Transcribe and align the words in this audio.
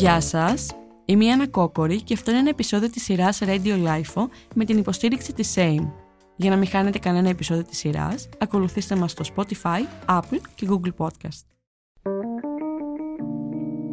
Γεια 0.00 0.20
σας, 0.20 0.70
είμαι 1.04 1.24
η 1.24 1.30
Άννα 1.30 1.48
Κόκορη 1.48 2.02
και 2.02 2.14
αυτό 2.14 2.30
είναι 2.30 2.40
ένα 2.40 2.48
επεισόδιο 2.48 2.90
της 2.90 3.02
σειράς 3.02 3.38
Radio 3.42 3.84
Life 3.86 4.26
με 4.54 4.64
την 4.64 4.78
υποστήριξη 4.78 5.32
της 5.32 5.54
SAME. 5.56 5.90
Για 6.36 6.50
να 6.50 6.56
μην 6.56 6.66
χάνετε 6.66 6.98
κανένα 6.98 7.28
επεισόδιο 7.28 7.64
της 7.64 7.78
σειράς, 7.78 8.28
ακολουθήστε 8.38 8.96
μας 8.96 9.10
στο 9.10 9.24
Spotify, 9.34 9.80
Apple 10.06 10.40
και 10.54 10.68
Google 10.70 11.06
Podcast. 11.06 11.44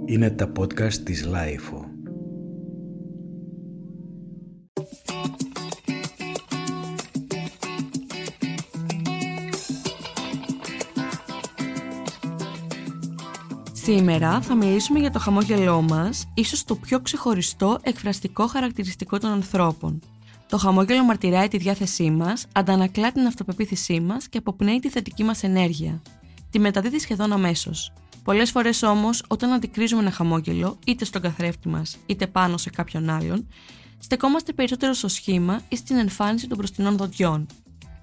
Είναι 0.05 0.29
τα 0.29 0.51
podcast 0.59 0.93
της 0.93 1.27
Lifeo. 1.33 1.96
Σήμερα 13.87 14.41
θα 14.41 14.55
μιλήσουμε 14.55 14.99
για 14.99 15.11
το 15.11 15.19
χαμόγελό 15.19 15.81
μας, 15.81 16.25
ίσως 16.33 16.63
το 16.63 16.75
πιο 16.75 17.01
ξεχωριστό 17.01 17.79
εκφραστικό 17.81 18.47
χαρακτηριστικό 18.47 19.19
των 19.19 19.29
ανθρώπων. 19.29 19.99
Το 20.49 20.57
χαμόγελο 20.57 21.03
μαρτυράει 21.03 21.47
τη 21.47 21.57
διάθεσή 21.57 22.09
μας, 22.09 22.45
αντανακλά 22.51 23.11
την 23.11 23.25
αυτοπεποίθησή 23.25 23.99
μας 23.99 24.27
και 24.27 24.37
αποπνέει 24.37 24.79
τη 24.79 24.89
θετική 24.89 25.23
μας 25.23 25.43
ενέργεια. 25.43 26.01
Τη 26.49 26.59
μεταδίδει 26.59 26.99
σχεδόν 26.99 27.31
αμέσως. 27.31 27.93
Πολλές 28.23 28.51
φορές 28.51 28.83
όμως, 28.83 29.23
όταν 29.27 29.51
αντικρίζουμε 29.51 30.01
ένα 30.01 30.11
χαμόγελο, 30.11 30.79
είτε 30.85 31.05
στον 31.05 31.21
καθρέφτη 31.21 31.67
μας, 31.69 31.97
είτε 32.05 32.27
πάνω 32.27 32.57
σε 32.57 32.69
κάποιον 32.69 33.09
άλλον, 33.09 33.47
στεκόμαστε 33.99 34.53
περισσότερο 34.53 34.93
στο 34.93 35.07
σχήμα 35.07 35.61
ή 35.69 35.75
στην 35.75 35.97
εμφάνιση 35.97 36.47
των 36.47 36.57
μπροστινών 36.57 36.97
δοντιών, 36.97 37.45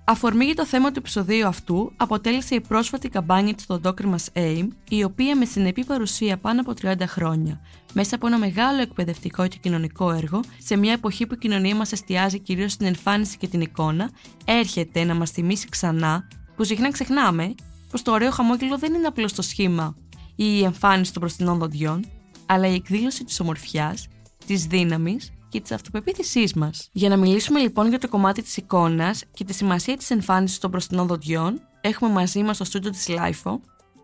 Αφορμή 0.07 0.45
για 0.45 0.55
το 0.55 0.67
θέμα 0.67 0.91
του 0.91 0.99
επεισοδίου 0.99 1.47
αυτού 1.47 1.93
αποτέλεσε 1.97 2.55
η 2.55 2.61
πρόσφατη 2.61 3.09
καμπάνια 3.09 3.55
της 3.55 3.65
δοντόκρυμα 3.67 4.17
AIM, 4.33 4.69
η 4.89 5.05
οποία 5.05 5.37
με 5.37 5.45
συνεπή 5.45 5.85
παρουσία 5.85 6.39
πάνω 6.39 6.61
από 6.61 6.73
30 6.83 6.95
χρόνια, 7.07 7.61
μέσα 7.93 8.15
από 8.15 8.27
ένα 8.27 8.39
μεγάλο 8.39 8.81
εκπαιδευτικό 8.81 9.49
και 9.49 9.59
κοινωνικό 9.61 10.11
έργο, 10.11 10.41
σε 10.59 10.77
μια 10.77 10.93
εποχή 10.93 11.27
που 11.27 11.35
η 11.35 11.39
κοινωνία 11.39 11.75
μας 11.75 11.93
εστιάζει 11.93 12.39
κυρίως 12.39 12.73
στην 12.73 12.87
εμφάνιση 12.87 13.37
και 13.37 13.49
την 13.49 13.61
εικόνα, 13.61 14.11
έρχεται 14.45 15.05
να 15.05 15.15
μας 15.15 15.31
θυμίσει 15.31 15.69
ξανά, 15.69 16.29
που 16.57 16.65
συχνά 16.65 16.91
ξεχνάμε, 16.91 17.55
πως 17.91 18.03
το 18.03 18.13
ωραίο 18.13 18.31
χαμόγελο 18.31 18.79
δεν 18.79 18.95
είναι 18.95 19.07
απλώς 19.07 19.33
το 19.33 19.43
σχήμα 19.43 19.97
ή 20.37 20.45
η 20.59 20.65
εμφάνιση 20.65 21.13
των 21.13 21.23
μπροστινών 21.23 21.59
δοντιών, 21.59 22.05
αλλά 22.47 22.67
η 22.67 22.75
εκδήλωση 22.75 23.25
της 23.25 23.41
ομορφιάς, 23.41 24.09
της 24.47 24.67
δύναμης 24.67 25.34
και 25.55 25.61
της 25.61 25.73
αυτοπεποίθησής 25.73 26.55
μας. 26.55 26.89
Για 26.93 27.09
να 27.09 27.17
μιλήσουμε 27.17 27.61
λοιπόν 27.61 27.89
για 27.89 27.99
το 27.99 28.09
κομμάτι 28.09 28.43
της 28.43 28.57
εικόνας 28.57 29.25
και 29.35 29.45
τη 29.45 29.53
σημασία 29.53 29.97
της 29.97 30.11
εμφάνισης 30.11 30.59
των 30.59 30.71
μπροστινών 30.71 31.07
δοντιών, 31.07 31.61
έχουμε 31.81 32.11
μαζί 32.11 32.43
μας 32.43 32.57
στο 32.57 32.65
στούντιο 32.65 32.91
της 32.91 33.07
LIFO 33.09 33.59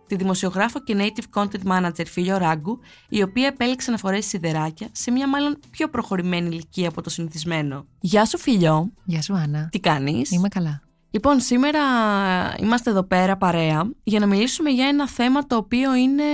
τη 0.06 0.16
δημοσιογράφο 0.16 0.80
και 0.80 0.96
native 0.98 1.40
content 1.40 1.62
manager 1.72 2.06
Φίλιο 2.06 2.36
Ράγκου, 2.36 2.78
η 3.08 3.22
οποία 3.22 3.46
επέλεξε 3.46 3.90
να 3.90 3.96
φορέσει 3.96 4.28
σιδεράκια 4.28 4.88
σε 4.92 5.10
μια 5.10 5.28
μάλλον 5.28 5.58
πιο 5.70 5.88
προχωρημένη 5.88 6.48
ηλικία 6.48 6.88
από 6.88 7.02
το 7.02 7.10
συνηθισμένο. 7.10 7.86
Γεια 8.00 8.24
σου, 8.24 8.38
Φίλιο. 8.38 8.92
Γεια 9.04 9.22
σου, 9.22 9.34
Άννα. 9.34 9.68
Τι 9.70 9.80
κάνεις; 9.80 10.30
Είμαι 10.30 10.48
καλά. 10.48 10.82
Λοιπόν, 11.10 11.40
σήμερα 11.40 11.80
είμαστε 12.60 12.90
εδώ 12.90 13.02
πέρα 13.02 13.36
παρέα 13.36 13.90
για 14.02 14.20
να 14.20 14.26
μιλήσουμε 14.26 14.70
για 14.70 14.86
ένα 14.86 15.08
θέμα 15.08 15.46
το 15.46 15.56
οποίο 15.56 15.94
είναι 15.94 16.24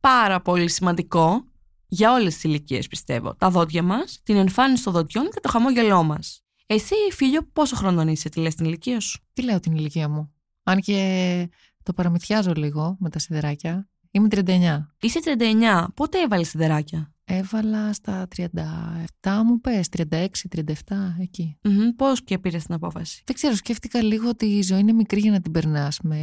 πάρα 0.00 0.40
πολύ 0.40 0.70
σημαντικό 0.70 1.44
για 1.90 2.12
όλες 2.12 2.34
τις 2.34 2.44
ηλικίες, 2.44 2.86
πιστεύω. 2.86 3.34
Τα 3.34 3.50
δόντια 3.50 3.82
μας, 3.82 4.20
την 4.22 4.36
εμφάνιση 4.36 4.84
των 4.84 4.92
δοντιών 4.92 5.24
και 5.24 5.40
το 5.40 5.48
χαμόγελό 5.48 6.02
μας. 6.02 6.42
Εσύ, 6.66 6.94
φίλιο, 7.12 7.42
πόσο 7.52 7.76
χρονών 7.76 8.08
είσαι, 8.08 8.28
τι 8.28 8.40
λες 8.40 8.54
την 8.54 8.64
ηλικία 8.64 9.00
σου; 9.00 9.20
Τι 9.32 9.42
λέω 9.42 9.60
την 9.60 9.72
ηλικία 9.72 10.08
μου; 10.08 10.32
Αν 10.62 10.80
και 10.80 11.48
το 11.82 11.92
παραμυθιάζω 11.92 12.52
λίγο 12.52 12.96
με 13.00 13.10
τα 13.10 13.18
σιδεράκια. 13.18 13.88
Είμαι 14.10 14.28
39. 14.30 14.94
Είσαι 15.00 15.20
39. 15.24 15.86
Πότε 15.94 16.20
έβαλες 16.20 16.48
σιδεράκια; 16.48 17.14
Έβαλα 17.24 17.92
στα 17.92 18.28
37 18.36 19.42
μου 19.46 19.60
πες, 19.60 19.88
36, 19.88 20.48
37, 20.48 20.72
εκεί. 21.20 21.58
Mm-hmm. 21.62 21.94
Πώς 21.96 22.24
και 22.24 22.38
πήρες 22.38 22.64
την 22.64 22.74
απόφαση; 22.74 23.22
Δεν 23.26 23.34
ξέρω, 23.36 23.54
σκέφτηκα 23.54 24.02
λίγο 24.02 24.28
ότι 24.28 24.46
η 24.46 24.62
ζωή 24.62 24.78
είναι 24.80 24.92
μικρή 24.92 25.20
για 25.20 25.30
να 25.30 25.40
την 25.40 25.52
περνάς 25.52 25.98
με, 26.02 26.16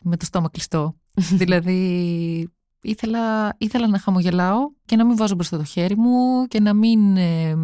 με 0.00 0.16
το 0.16 0.24
στόμα 0.24 0.48
κλειστό. 0.48 0.96
δηλαδή 1.40 2.48
ήθελα, 2.84 3.54
ήθελα 3.58 3.86
να 3.88 3.98
χαμογελάω 3.98 4.58
και 4.84 4.96
να 4.96 5.06
μην 5.06 5.16
βάζω 5.16 5.34
μπροστά 5.34 5.56
το 5.56 5.64
χέρι 5.64 5.96
μου 5.96 6.46
και 6.46 6.60
να 6.60 6.74
μην. 6.74 7.16
Ε, 7.16 7.54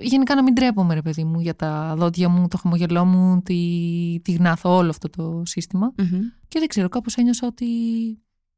γενικά 0.00 0.34
να 0.34 0.42
μην 0.42 0.54
τρέπομαι, 0.54 0.94
ρε 0.94 1.02
παιδί 1.02 1.24
μου, 1.24 1.40
για 1.40 1.56
τα 1.56 1.94
δόντια 1.96 2.28
μου, 2.28 2.48
το 2.48 2.56
χαμογελό 2.56 3.04
μου, 3.04 3.42
τη, 3.42 4.20
τη 4.22 4.32
γνάθω, 4.32 4.76
όλο 4.76 4.90
αυτό 4.90 5.10
το 5.10 5.42
συστημα 5.44 5.92
Και 6.48 6.58
δεν 6.58 6.68
ξέρω, 6.68 6.88
κάπως 6.88 7.14
ένιωσα 7.14 7.46
ότι 7.46 7.66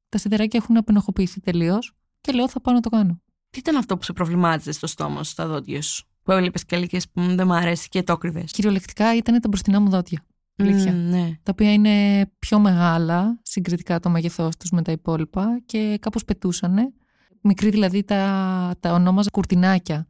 τα 0.08 0.18
σιδεράκια 0.18 0.60
έχουν 0.62 0.76
απενοχοποιηθεί 0.76 1.40
τελείως 1.40 1.92
και 2.20 2.32
λέω 2.32 2.48
θα 2.48 2.60
πάω 2.60 2.74
να 2.74 2.80
το 2.80 2.88
κάνω. 2.88 3.20
Τι 3.50 3.58
ήταν 3.58 3.76
αυτό 3.76 3.96
που 3.96 4.02
σε 4.02 4.12
προβλημάτιζε 4.12 4.72
στο 4.72 4.86
στόμα 4.86 5.22
σου, 5.22 5.30
στα 5.30 5.46
δόντια 5.46 5.82
σου, 5.82 6.06
που 6.22 6.32
έβλεπες 6.32 6.64
και 6.64 6.76
έλεγες 6.76 7.08
που 7.08 7.20
δεν 7.34 7.46
μου 7.46 7.54
αρέσει 7.54 7.88
και 7.88 8.02
το 8.02 8.16
κρυβέ. 8.16 8.44
Κυριολεκτικά 8.46 9.16
ήταν 9.16 9.40
τα 9.40 9.48
μπροστινά 9.48 9.80
μου 9.80 9.88
δόντια. 9.88 10.24
Αλήθεια. 10.56 10.92
ναι. 10.92 11.38
Τα 11.42 11.50
οποία 11.52 11.72
είναι 11.72 12.26
πιο 12.38 12.58
μεγάλα 12.58 13.38
συγκριτικά 13.42 14.00
το 14.00 14.10
μέγεθός 14.10 14.56
τους 14.56 14.70
με 14.70 14.82
τα 14.82 14.92
υπόλοιπα 14.92 15.60
και 15.66 15.98
κάπως 16.00 16.24
πετούσανε. 16.24 16.92
Μικρή 17.40 17.70
δηλαδή 17.70 18.02
τα, 18.04 18.74
τα 18.80 18.92
ονόμαζα 18.92 19.30
κουρτινάκια. 19.30 20.06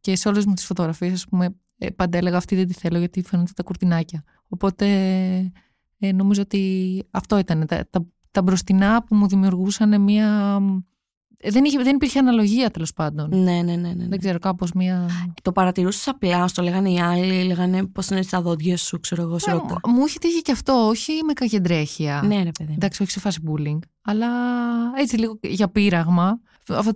Και 0.00 0.16
σε 0.16 0.28
όλες 0.28 0.44
μου 0.44 0.54
τις 0.54 0.64
φωτογραφίες, 0.64 1.12
ας 1.12 1.24
πούμε, 1.24 1.56
ε, 1.78 1.90
πάντα 1.90 2.18
έλεγα 2.18 2.36
αυτή 2.36 2.56
δεν 2.56 2.66
τη 2.66 2.72
θέλω 2.72 2.98
γιατί 2.98 3.22
φαίνονται 3.22 3.52
τα 3.56 3.62
κουρτινάκια. 3.62 4.24
Οπότε 4.48 4.86
ε, 5.98 6.12
νομίζω 6.12 6.42
ότι 6.42 7.02
αυτό 7.10 7.38
ήταν. 7.38 7.66
Τα, 7.66 7.86
τα, 7.90 8.06
τα 8.30 8.42
μπροστινά 8.42 9.04
που 9.04 9.14
μου 9.14 9.28
δημιουργούσαν 9.28 10.00
μια 10.00 10.58
ε, 10.60 10.93
δεν, 11.48 11.64
είχε, 11.64 11.78
δεν 11.78 11.94
υπήρχε 11.94 12.18
αναλογία 12.18 12.70
τέλος 12.70 12.92
πάντων. 12.92 13.28
Ναι, 13.28 13.52
ναι, 13.52 13.62
ναι, 13.62 13.76
ναι, 13.76 13.92
ναι. 13.94 14.06
Δεν 14.08 14.18
ξέρω, 14.18 14.38
κάπως 14.38 14.72
μία. 14.72 15.08
Το 15.42 15.52
παρατηρούσες 15.52 16.08
απλά, 16.08 16.48
το 16.54 16.62
λέγανε 16.62 16.90
οι 16.90 17.00
άλλοι, 17.00 17.42
λέγανε 17.42 17.86
πώς 17.86 18.08
είναι 18.08 18.22
στα 18.22 18.42
δόντια 18.42 18.76
σου, 18.76 19.00
ξέρω 19.00 19.22
εγώ, 19.22 19.38
σε 19.38 19.50
ρωτά. 19.50 19.80
Μου 19.88 20.04
είχε 20.06 20.18
τύχει 20.18 20.42
και 20.42 20.52
αυτό, 20.52 20.86
όχι 20.88 21.12
με 21.26 21.32
καγεντρέχεια. 21.32 22.22
Ναι, 22.26 22.36
ναι, 22.36 22.50
παιδί. 22.58 22.72
Εντάξει, 22.72 23.02
όχι 23.02 23.10
σε 23.10 23.20
φάση 23.20 23.40
bullying, 23.46 23.78
αλλά 24.02 24.28
έτσι 24.96 25.16
λίγο 25.16 25.38
για 25.42 25.68
πείραγμα. 25.68 26.40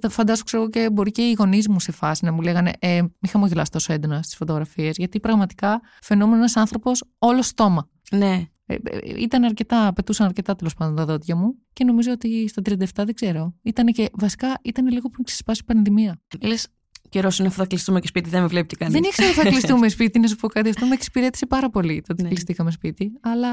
Φαντάζομαι, 0.09 0.45
ξέρω 0.45 0.69
και 0.69 0.91
μπορεί 0.93 1.11
και 1.11 1.23
οι 1.23 1.33
γονείς 1.39 1.69
μου 1.69 1.81
σε 1.81 1.93
φάση 1.93 2.25
να 2.25 2.33
μου 2.33 2.41
λέγανε 2.41 2.73
ε, 2.79 3.03
Μη 3.03 3.29
χαμογελάς 3.29 3.69
τόσο 3.69 3.93
έντονα 3.93 4.23
στις 4.23 4.37
φωτογραφίες, 4.37 4.97
γιατί 4.97 5.21
πραγματικά 5.21 5.81
φαινόμουν 6.03 6.37
ένα 6.37 6.51
άνθρωπος 6.55 7.05
όλο 7.19 7.43
στόμα. 7.43 7.89
Ναι. 8.11 8.49
Ε, 8.71 8.75
ε, 8.75 8.99
ήταν 9.23 9.45
αρκετά, 9.45 9.93
πετούσαν 9.93 10.27
αρκετά 10.27 10.55
τέλος 10.57 10.75
πάντων 10.75 10.97
τα 10.97 11.05
δόντια 11.05 11.37
μου 11.37 11.55
και 11.73 11.85
νομίζω 11.85 12.13
ότι 12.13 12.49
στα 12.49 12.63
37 12.69 12.75
δεν 12.95 13.15
ξέρω. 13.15 13.55
Ήταν 13.63 13.87
και 13.87 14.09
βασικά 14.13 14.59
ήταν 14.63 14.87
λίγο 14.87 15.09
πριν 15.11 15.25
ξεσπάσει 15.25 15.61
η 15.63 15.73
πανδημία. 15.73 16.21
Λες, 16.41 16.69
καιρός 17.09 17.39
είναι 17.39 17.49
αφού 17.49 17.57
θα 17.59 17.67
κλειστούμε 17.67 18.01
και 18.01 18.07
σπίτι, 18.07 18.29
δεν 18.31 18.41
με 18.41 18.47
βλέπει 18.47 18.77
κανείς. 18.77 18.95
Δεν 18.95 19.03
ήξερα 19.03 19.33
θα 19.33 19.43
κλειστούμε 19.49 19.89
σπίτι, 19.99 20.19
να 20.19 20.27
σου 20.29 20.37
πω 20.37 20.49
κάτι. 20.49 20.69
Αυτό 20.69 20.87
με 20.87 20.95
εξυπηρέτησε 20.95 21.47
πάρα 21.47 21.71
πολύ 21.71 22.01
το 22.01 22.07
ότι 22.13 22.23
Ναι. 22.23 22.29
κλειστήκαμε 22.29 22.71
σπίτι. 22.71 23.13
Αλλά 23.21 23.49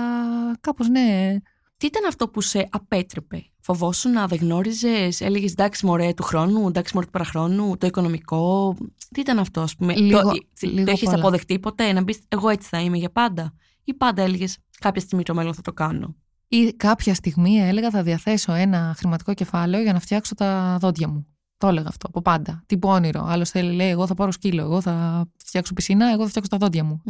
κάπως 0.62 0.88
ναι. 0.90 1.36
Τι 1.78 1.86
ήταν 1.86 2.06
αυτό 2.08 2.30
που 2.30 2.42
σε 2.42 2.68
απέτρεπε, 2.72 3.46
Φοβόσου 3.60 4.10
να 4.10 4.28
δεν 4.28 4.38
γνώριζες, 4.42 5.22
έλεγες 5.22 5.52
εντάξει 5.52 5.86
μωρέ 5.86 6.14
του 6.14 6.24
χρόνου, 6.24 6.68
εντάξει 6.68 6.92
μωρέ 6.94 7.06
του 7.06 7.12
παραχρόνου, 7.12 7.78
το 7.78 7.88
οικονομικό. 7.88 8.76
Τι 9.14 9.20
ήταν 9.20 9.40
αυτό, 9.40 9.62
ας 9.62 9.76
πούμε. 9.76 9.96
Λίγο- 9.96 10.22
το 10.22 10.32
λίγο 10.60 10.86
το 10.86 10.92
έχεις 10.92 11.04
πολλά. 11.04 11.18
αποδεχτεί 11.20 11.60
ποτέ, 11.60 11.94
να 11.94 12.04
μπεις 12.04 12.20
εγώ 12.28 12.50
έτσι 12.50 12.68
θα 12.72 12.80
είμαι 12.82 12.98
για 12.98 13.10
πάντα. 13.12 13.54
Ή 13.84 13.94
πάντα 13.94 14.22
έλεγες 14.22 14.58
κάποια 14.86 15.02
στιγμή 15.02 15.24
το 15.24 15.34
μέλλον 15.34 15.54
θα 15.54 15.62
το 15.62 15.74
κάνω. 15.74 16.16
Ή 16.48 16.74
κάποια 16.74 17.14
στιγμή 17.14 17.60
έλεγα 17.60 17.90
θα 17.90 18.04
διαθέσω 18.04 18.54
ένα 18.54 18.94
χρηματικό 18.98 19.34
κεφάλαιο 19.34 19.84
για 19.84 19.94
να 19.94 20.00
φτιάξω 20.00 20.36
τα 20.36 20.78
δόντια 20.80 21.08
μου. 21.08 21.28
Το 21.58 21.68
έλεγα 21.68 21.88
αυτό 21.88 22.08
από 22.08 22.22
πάντα. 22.22 22.64
Τύπου 22.66 22.90
όνειρο. 22.90 23.26
Άλλος 23.28 23.50
θέλει, 23.50 23.74
λέει, 23.74 23.90
εγώ 23.90 24.08
θα 24.08 24.14
πάρω 24.14 24.32
σκύλο, 24.32 24.62
εγώ 24.62 24.82
θα 24.82 25.26
φτιάξω 25.38 25.74
πισίνα, 25.74 26.12
εγώ 26.12 26.24
θα 26.24 26.30
φτιάξω 26.30 26.50
τα 26.50 26.58
δόντια 26.58 26.84
μου. 26.84 27.02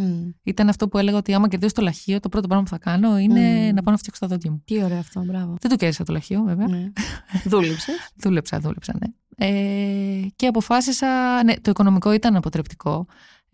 Ήταν 0.43 0.69
αυτό 0.69 0.87
που 0.87 0.97
έλεγα 0.97 1.17
ότι 1.17 1.33
άμα 1.33 1.47
κερδίσω 1.47 1.73
το 1.73 1.81
λαχείο, 1.81 2.19
το 2.19 2.29
πρώτο 2.29 2.47
πράγμα 2.47 2.63
που 2.63 2.69
θα 2.69 2.77
κάνω 2.77 3.17
είναι 3.17 3.39
Μμμ. 3.39 3.73
να 3.73 3.81
πάω 3.81 3.93
να 3.93 3.97
φτιάξω 3.97 4.19
τα 4.19 4.27
δόντια 4.27 4.51
μου. 4.51 4.61
Τι 4.65 4.83
ωραίο 4.83 4.99
αυτό, 4.99 5.23
μπράβο. 5.23 5.55
Δεν 5.61 5.71
το 5.71 5.75
κέρδισα 5.75 6.03
το 6.03 6.13
λαχείο, 6.13 6.43
βέβαια. 6.43 6.67
Ναι. 6.67 6.91
Δούλεψες; 7.45 7.95
Δούλεψα, 8.23 8.59
δούλεψα, 8.59 8.93
ναι. 8.99 9.07
Ε, 9.47 10.27
και 10.35 10.47
αποφάσισα, 10.47 11.43
ναι, 11.43 11.53
το 11.53 11.69
οικονομικό 11.69 12.11
ήταν 12.11 12.35
αποτρεπτικό. 12.35 13.05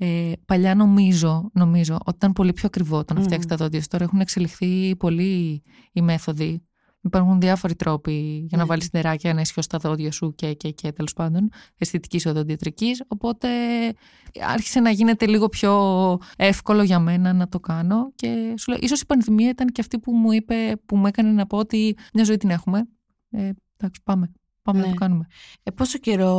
Ε, 0.03 0.31
παλιά 0.45 0.75
νομίζω, 0.75 1.49
νομίζω 1.53 1.97
ότι 2.05 2.15
ήταν 2.15 2.33
πολύ 2.33 2.53
πιο 2.53 2.67
ακριβό 2.67 3.03
το 3.05 3.13
να 3.13 3.19
Μμμ. 3.19 3.25
φτιάξει 3.25 3.47
τα 3.47 3.55
δόντια 3.55 3.81
σου. 3.81 3.87
Τώρα 3.87 4.03
έχουν 4.03 4.19
εξελιχθεί 4.19 4.95
πολύ 4.95 5.63
οι 5.91 6.01
μέθοδοι. 6.01 6.65
Υπάρχουν 7.03 7.39
διάφοροι 7.39 7.75
τρόποι 7.75 8.45
για 8.47 8.57
να 8.57 8.63
Ναι. 8.63 8.69
βάλεις 8.69 8.83
σιδεράκια, 8.83 9.33
να 9.33 9.41
ισχύει 9.41 9.61
τα 9.69 9.77
δόντια 9.77 10.11
σου 10.11 10.35
και, 10.35 10.53
και, 10.53 10.71
και 10.71 10.91
τέλος 10.91 11.13
πάντων, 11.13 11.49
αισθητικής 11.77 12.25
οδοντιατρικής. 12.25 13.03
Οπότε 13.07 13.47
άρχισε 14.47 14.79
να 14.79 14.89
γίνεται 14.89 15.27
λίγο 15.27 15.49
πιο 15.49 15.71
εύκολο 16.35 16.83
για 16.83 16.99
μένα 16.99 17.33
να 17.33 17.47
το 17.47 17.59
κάνω. 17.59 18.11
Και 18.15 18.53
σου 18.57 18.71
λέω, 18.71 18.79
ίσως 18.81 19.01
η 19.01 19.05
πανδημία 19.05 19.49
ήταν 19.49 19.67
και 19.67 19.81
αυτή 19.81 19.99
που 19.99 20.11
μου 20.11 20.31
είπε, 20.31 20.55
που 20.85 20.95
μου 20.97 21.05
έκανε 21.07 21.31
να 21.31 21.45
πω 21.47 21.57
ότι 21.57 21.97
μια 22.13 22.23
ζωή 22.23 22.37
την 22.37 22.49
έχουμε. 22.49 22.87
Ε, 23.29 23.49
εντάξει, 23.77 24.01
πάμε. 24.03 24.31
Πάμε 24.63 24.79
Ναι. 24.79 24.85
να 24.85 24.91
το 24.91 24.97
κάνουμε. 24.99 25.25
Ε, 25.63 25.71
πόσο 25.71 25.97
καιρό 25.97 26.33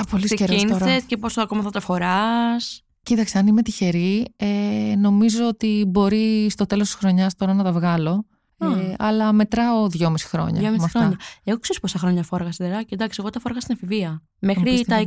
Α, 0.00 0.04
πολύς 0.10 0.34
καιρός 0.34 0.62
τώρα. 0.62 0.74
ξεκίνησες 0.74 1.04
και 1.04 1.16
πόσο 1.16 1.40
ακόμα 1.40 1.62
θα 1.62 1.70
τα 1.70 1.80
φοράς. 1.80 2.80
Κοίταξε, 3.02 3.38
αν 3.38 3.46
είμαι 3.46 3.62
τυχερή, 3.62 4.26
ε, 4.36 4.94
νομίζω 4.98 5.46
ότι 5.46 5.84
μπορεί 5.88 6.46
στο 6.50 6.66
τέλος 6.66 6.86
της 6.86 6.94
χρονιάς 6.96 7.34
τώρα 7.34 7.54
να 7.54 7.62
τα 7.64 7.72
βγάλω. 7.72 8.26
Α. 8.58 8.66
Ε, 8.80 8.94
αλλά 8.98 9.32
μετράω 9.32 9.88
δυόμιση 9.88 10.26
χρόνια. 10.26 10.52
με 10.52 10.58
Δυόμιση 10.58 10.84
αυτά. 10.84 10.98
χρόνια. 10.98 11.16
Εγώ 11.44 11.58
ξέρω 11.58 11.80
πόσα 11.80 11.98
χρόνια 11.98 12.22
φόραγα 12.22 12.52
σιδεράκι. 12.52 12.94
Εντάξει, 12.94 13.16
εγώ 13.20 13.30
τα 13.30 13.40
φόραγα 13.40 13.60
στην 13.60 13.74
εφηβεία. 13.74 14.22
Μέχρι 14.38 14.62
πεις 14.62 14.82
τα 14.84 14.96
τι 14.96 15.04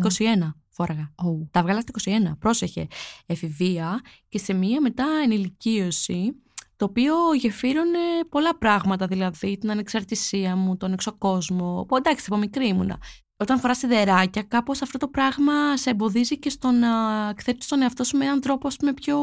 21 0.49 0.55
φόραγα. 0.69 1.11
Ω. 1.15 1.47
Τα 1.51 1.61
βγάλα 1.61 1.81
στα 1.81 1.91
21. 1.91 2.35
Πρόσεχε. 2.39 2.87
Εφηβεία 3.25 3.99
και 4.29 4.37
σε 4.39 4.53
μία 4.53 4.81
μετά 4.81 5.05
ενηλικίωση, 5.23 6.31
το 6.79 6.85
οποίο 6.85 7.15
γεφύρωνε 7.33 7.99
πολλά 8.29 8.57
πράγματα, 8.57 9.07
δηλαδή 9.07 9.57
την 9.57 9.71
ανεξαρτησία 9.71 10.55
μου, 10.55 10.77
τον 10.77 10.93
εξωκόσμο. 10.93 11.85
Που 11.87 11.95
εντάξει, 11.95 12.25
από 12.27 12.37
μικρή 12.37 12.67
ήμουνα. 12.67 12.97
Όταν 13.37 13.59
φορά 13.59 13.75
σιδεράκια, 13.75 14.43
κάπως 14.43 14.81
αυτό 14.81 14.97
το 14.97 15.07
πράγμα 15.07 15.77
σε 15.77 15.89
εμποδίζει 15.89 16.39
και 16.39 16.49
στο 16.49 16.71
να 16.71 16.89
εκθέτεις 17.29 17.67
τον 17.67 17.81
εαυτό 17.81 18.03
σου 18.03 18.17
με 18.17 18.25
έναν 18.25 18.41
τρόπο, 18.41 18.67
ας 18.67 18.75
πούμε, 18.75 18.93
πιο. 18.93 19.19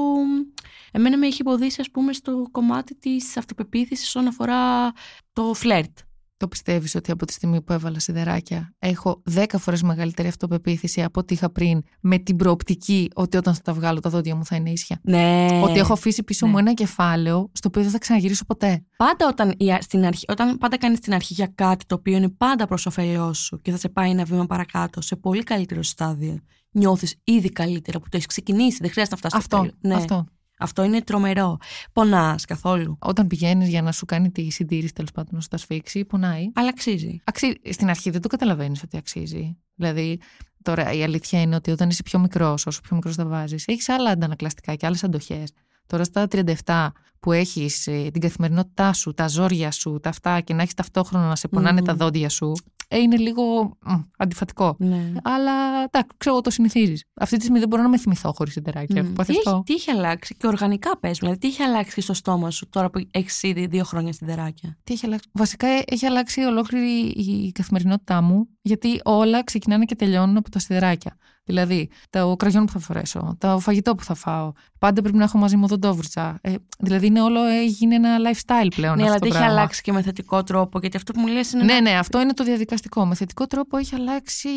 Εμένα 0.93 1.19
με 1.19 1.27
έχει 1.27 1.39
εμποδίσει, 1.41 1.81
ας 1.81 1.91
πούμε, 1.91 2.13
στο 2.13 2.49
κομμάτι 2.51 2.95
της 2.95 3.37
αυτοπεποίθησης 3.37 4.07
όσον 4.07 4.27
αφορά 4.27 4.93
το 5.33 5.55
φλερτ. 5.55 5.99
Το 6.39 6.49
πιστεύεις 6.49 6.95
ότι 6.95 7.11
από 7.11 7.27
τη 7.27 7.33
στιγμή 7.33 7.63
που 7.63 7.73
έβαλα 7.73 7.99
σιδεράκια 7.99 8.75
έχω 8.79 9.21
δέκα 9.25 9.59
φορές 9.59 9.83
μεγαλύτερη 9.83 10.29
αυτοπεποίθηση 10.29 11.03
από 11.03 11.21
ό,τι 11.21 11.35
είχα 11.35 11.51
πριν 11.51 11.83
με 12.01 12.19
την 12.19 12.37
προοπτική 12.37 13.11
ότι 13.15 13.37
όταν 13.37 13.55
θα 13.55 13.61
τα 13.63 13.73
βγάλω 13.73 14.01
τα 14.01 14.11
δόντια 14.11 14.35
μου 14.37 14.45
θα 14.45 14.57
είναι 14.57 14.71
ίσια. 14.71 15.01
Ναι. 15.03 15.47
Ότι 15.63 15.79
έχω 15.79 15.93
αφήσει 15.93 16.23
πίσω 16.23 16.47
ναι. 16.47 16.53
μου 16.53 16.59
ένα 16.59 16.73
κεφάλαιο 16.75 17.51
στο 17.53 17.69
οποίο 17.69 17.83
δεν 17.83 17.91
θα 17.91 17.99
ξαναγυρίσω 17.99 18.45
ποτέ. 18.45 18.85
Πάντα 18.97 19.27
όταν, 19.29 19.55
η- 19.57 19.77
στην 19.81 20.05
αρχή, 20.05 20.25
όταν 20.29 20.59
πάντα 20.59 20.79
κάνεις 20.79 21.01
την 21.01 21.15
αρχή 21.15 21.35
για 21.35 21.53
κάτι 21.55 21.85
το 21.87 21.95
οποίο 21.95 22.17
είναι 22.17 22.29
πάντα 22.29 22.67
προς 22.67 22.87
όφελός 22.87 23.39
σου 23.39 23.61
και 23.63 23.71
θα 23.71 23.77
σε 23.77 23.89
πάει 23.89 24.11
ένα 24.11 24.25
βήμα 24.25 24.47
παρακάτω 24.47 25.01
σε 25.01 25.17
πολύ 25.17 25.43
καλύτερο 25.43 25.83
στάδιο, 25.83 26.41
νιώθεις 26.71 27.15
ήδη 27.25 27.49
καλύτερα 27.49 27.99
που 27.99 28.05
το 28.05 28.17
έχεις 28.17 28.27
ξεκινήσει. 28.27 28.79
Δεν 28.81 28.91
χρειάζεται 28.91 29.17
να 29.23 29.29
φτάσεις 29.29 29.47
στο 29.47 29.57
Αυτό, 29.57 29.71
τέλος. 29.81 29.97
Ναι. 29.97 30.03
αυτό. 30.03 30.27
Αυτό 30.59 30.85
είναι 30.85 31.03
τρομερό. 31.03 31.57
Πονάς 31.93 32.45
καθόλου. 32.45 32.97
Όταν 33.01 33.27
πηγαίνεις 33.27 33.69
για 33.69 33.83
να 33.83 33.93
σου 33.93 34.05
κάνει 34.05 34.31
τη 34.31 34.51
συντήρηση 34.51 34.93
τέλος 34.93 35.11
πάντων 35.13 35.31
να 35.35 35.41
σου 35.41 35.49
τα 35.49 35.57
σφίξει, 35.57 36.05
πονάει. 36.05 36.51
Αλλά 36.55 36.69
αξίζει. 36.69 37.21
Αξί... 37.25 37.61
Στην 37.71 37.89
αρχή 37.89 38.11
δεν 38.11 38.21
το 38.21 38.29
καταλαβαίνεις 38.29 38.83
ότι 38.83 38.97
αξίζει. 38.97 39.57
Δηλαδή, 39.75 40.21
τώρα 40.63 40.93
η 40.93 41.03
αλήθεια 41.03 41.41
είναι 41.41 41.55
ότι 41.55 41.71
όταν 41.71 41.89
είσαι 41.89 42.03
πιο 42.03 42.19
μικρός, 42.19 42.67
όσο 42.67 42.81
πιο 42.81 42.97
μικρός 42.97 43.17
τα 43.17 43.27
βάζεις, 43.27 43.67
έχεις 43.67 43.89
άλλα 43.89 44.11
αντανακλαστικά 44.11 44.75
και 44.75 44.87
άλλες 44.87 45.05
αντοχές. 45.05 45.51
Τώρα 45.87 46.05
στα 46.05 46.27
37 46.65 46.89
που 47.21 47.33
έχεις 47.33 47.87
ε, 47.87 48.09
την 48.13 48.21
καθημερινότητά 48.21 48.93
σου, 48.93 49.15
τα 49.15 49.29
ζόρια 49.29 49.71
σου, 49.71 49.99
τα 50.03 50.09
αυτά 50.09 50.41
και 50.41 50.55
να 50.55 50.63
έχεις 50.63 50.75
ταυτόχρονα 50.75 51.27
να 51.27 51.37
σε 51.37 51.49
πονάνε 51.49 51.81
Μμμ. 51.81 51.87
τα 51.87 51.95
δόντια 51.95 52.29
σου, 52.29 52.53
ε, 52.53 52.76
είναι 52.89 53.17
λίγο 53.17 53.77
μ, 53.81 53.95
αντιφατικό. 54.17 54.77
Ναι. 54.79 55.13
Αλλά 55.23 55.53
εντάξει, 55.83 56.17
ξέρω 56.17 56.35
εγώ 56.35 56.41
το 56.41 56.51
συνηθίζεις. 56.51 57.05
Αυτή 57.15 57.37
τη 57.37 57.41
στιγμή 57.43 57.59
δεν 57.59 57.69
μπορώ 57.69 57.83
να 57.83 57.89
με 57.89 57.99
θυμηθώ 57.99 58.33
χωρίς 58.33 58.53
σιδεράκια. 58.53 58.95
Μμ. 58.95 59.05
Έχω 59.05 59.09
Τι, 59.09 59.15
πάθει 59.15 59.31
έχει, 59.33 59.43
αυτό. 59.47 59.63
τι 59.67 59.75
έχει 59.75 59.91
αλλάξει; 59.91 60.37
Και 60.39 60.47
οργανικά 60.47 60.99
πες, 60.99 61.19
δηλαδή 61.19 61.39
τι 61.39 61.47
έχει 61.47 61.63
αλλάξει 61.63 62.01
στο 62.01 62.15
στόμα 62.15 62.51
σου 62.51 62.69
τώρα 62.69 62.91
που 62.91 63.07
έχεις 63.11 63.43
ήδη 63.43 63.67
δύο 63.67 63.85
χρόνια 63.85 64.13
σιδεράκια. 64.13 64.79
Τι 64.85 64.93
έχει 64.93 65.07
αλλάξει; 65.07 65.29
Βασικά 65.33 65.67
ε, 65.67 65.83
έχει 65.87 66.07
αλλάξει 66.07 66.41
ολόκληρη 66.41 67.01
η 67.07 67.53
καθημερινότητά 67.53 68.23
μου, 68.23 68.49
γιατί 68.63 69.01
όλα 69.05 69.45
ξεκινάνε 69.45 69.85
και 69.85 69.95
τελειώνουν 69.95 70.37
από 70.37 70.51
τα 70.51 70.59
σιδεράκια. 70.59 71.17
Δηλαδή, 71.49 71.89
το 72.11 72.37
κραγιόν 72.37 72.65
που 72.65 72.73
θα 72.73 72.79
φορέσω, 72.79 73.37
το 73.39 73.59
φαγητό 73.59 73.95
που 73.95 74.05
θα 74.05 74.15
φάω. 74.15 74.53
Πάντα 74.79 75.03
πρέπει 75.03 75.17
να 75.17 75.25
έχω 75.25 75.39
μαζί 75.39 75.57
μου 75.57 75.63
οδοντόβουρτσα. 75.65 76.39
Ε, 76.43 76.55
δηλαδή, 76.79 77.07
είναι 77.07 77.21
όλο 77.23 77.45
έγινε 77.45 77.95
ένα 77.95 78.17
lifestyle 78.19 78.69
πλέον. 78.75 78.97
ναι, 78.97 79.03
αυτό 79.03 79.05
αλλά 79.05 79.15
το 79.15 79.19
τι 79.21 79.27
έχει 79.27 79.37
πράγμα. 79.39 79.53
αλλάξει 79.59 79.83
και 79.83 79.93
με 79.93 80.03
θετικό 80.03 80.43
τρόπο, 80.43 80.79
γιατί 80.79 80.97
αυτό 80.97 81.13
που 81.13 81.21
μου 81.21 81.27
λες 81.27 81.53
είναι. 81.53 81.63
Ναι, 81.65 81.81
ναι, 81.81 81.91
αυτό 81.99 82.21
είναι 82.21 82.33
το 82.33 82.45
διαδικαστικό. 82.45 83.07
Με 83.07 83.15
θετικό 83.15 83.47
τρόπο 83.47 83.77
έχει 83.77 83.95
αλλάξει 83.95 84.49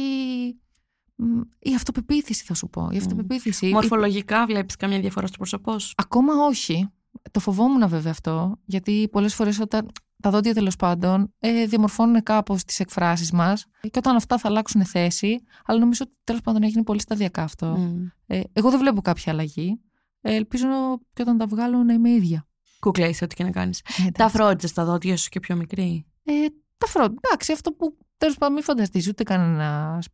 μ, 1.16 1.40
η 1.60 1.74
αυτοπεποίθηση, 1.76 2.44
θα 2.44 2.54
σου 2.54 2.68
πω. 2.70 2.90
Η 2.92 2.98
αυτοπεποίθηση. 2.98 3.68
Η- 3.68 3.72
Μορφολογικά 3.72 4.46
βλέπεις 4.46 4.76
καμιά 4.76 5.00
διαφορά 5.00 5.28
στο 5.28 5.38
πρόσωπό 5.38 5.80
σου. 5.80 5.94
Ακόμα 5.98 6.34
όχι. 6.48 6.90
Το 7.32 7.40
φοβόμουν 7.40 7.88
βέβαια 7.90 8.12
αυτό, 8.12 8.60
γιατί 8.66 9.08
πολλές 9.12 9.36
φορές 9.36 9.60
όταν 9.60 9.88
τα 10.22 10.30
δόντια 10.30 10.54
τέλος 10.54 10.76
πάντων 10.76 11.34
ε, 11.40 11.66
διαμορφώνουν 11.66 12.24
κάπως 12.24 12.64
τις 12.64 12.80
εκφράσεις 12.80 13.32
μας 13.32 13.66
και 13.82 13.98
όταν 13.98 14.16
αυτά 14.16 14.38
θα 14.38 14.48
αλλάξουν 14.48 14.86
θέση, 14.86 15.44
αλλά 15.66 15.80
νομίζω 15.80 16.04
ότι 16.08 16.18
τέλος 16.24 16.42
πάντων 16.42 16.64
έγινε 16.64 16.84
πολύ 16.84 17.02
σταδιακά 17.02 17.44
αυτό. 17.44 17.66
Μμ. 17.66 18.06
Ε, 18.28 18.42
εγώ 18.54 18.70
δεν 18.70 18.80
βλέπω 18.80 19.02
κάποια 19.02 19.32
αλλαγή. 19.32 19.82
Ε, 20.22 20.36
ελπίζω 20.36 20.68
και 21.14 21.22
όταν 21.22 21.38
τα 21.38 21.48
βγάλω 21.48 21.84
να 21.84 21.94
είμαι 21.94 22.10
ίδια. 22.10 22.48
Κούκλα 22.80 23.08
είσαι, 23.08 23.24
ό,τι 23.24 23.36
και 23.36 23.44
να 23.44 23.52
κάνεις. 23.52 23.80
Ε, 23.80 23.84
εντάξει. 23.98 24.12
Τα 24.12 24.30
φρόντιζες 24.30 24.74
τα 24.74 24.86
δόντια 24.86 25.18
σου 25.18 25.30
και 25.30 25.40
πιο 25.40 25.56
μικρή; 25.56 26.06
Ε, 26.24 26.34
τα 26.78 26.88
φρόντι. 26.88 27.16
Εντάξει, 27.22 27.52
αυτό 27.52 27.72
που 27.72 27.98
τέλος 28.18 28.38
πάντων 28.38 28.54
μην 28.54 28.64
φανταστείς 28.64 29.08
ούτε 29.08 29.24
κανένας 29.24 30.08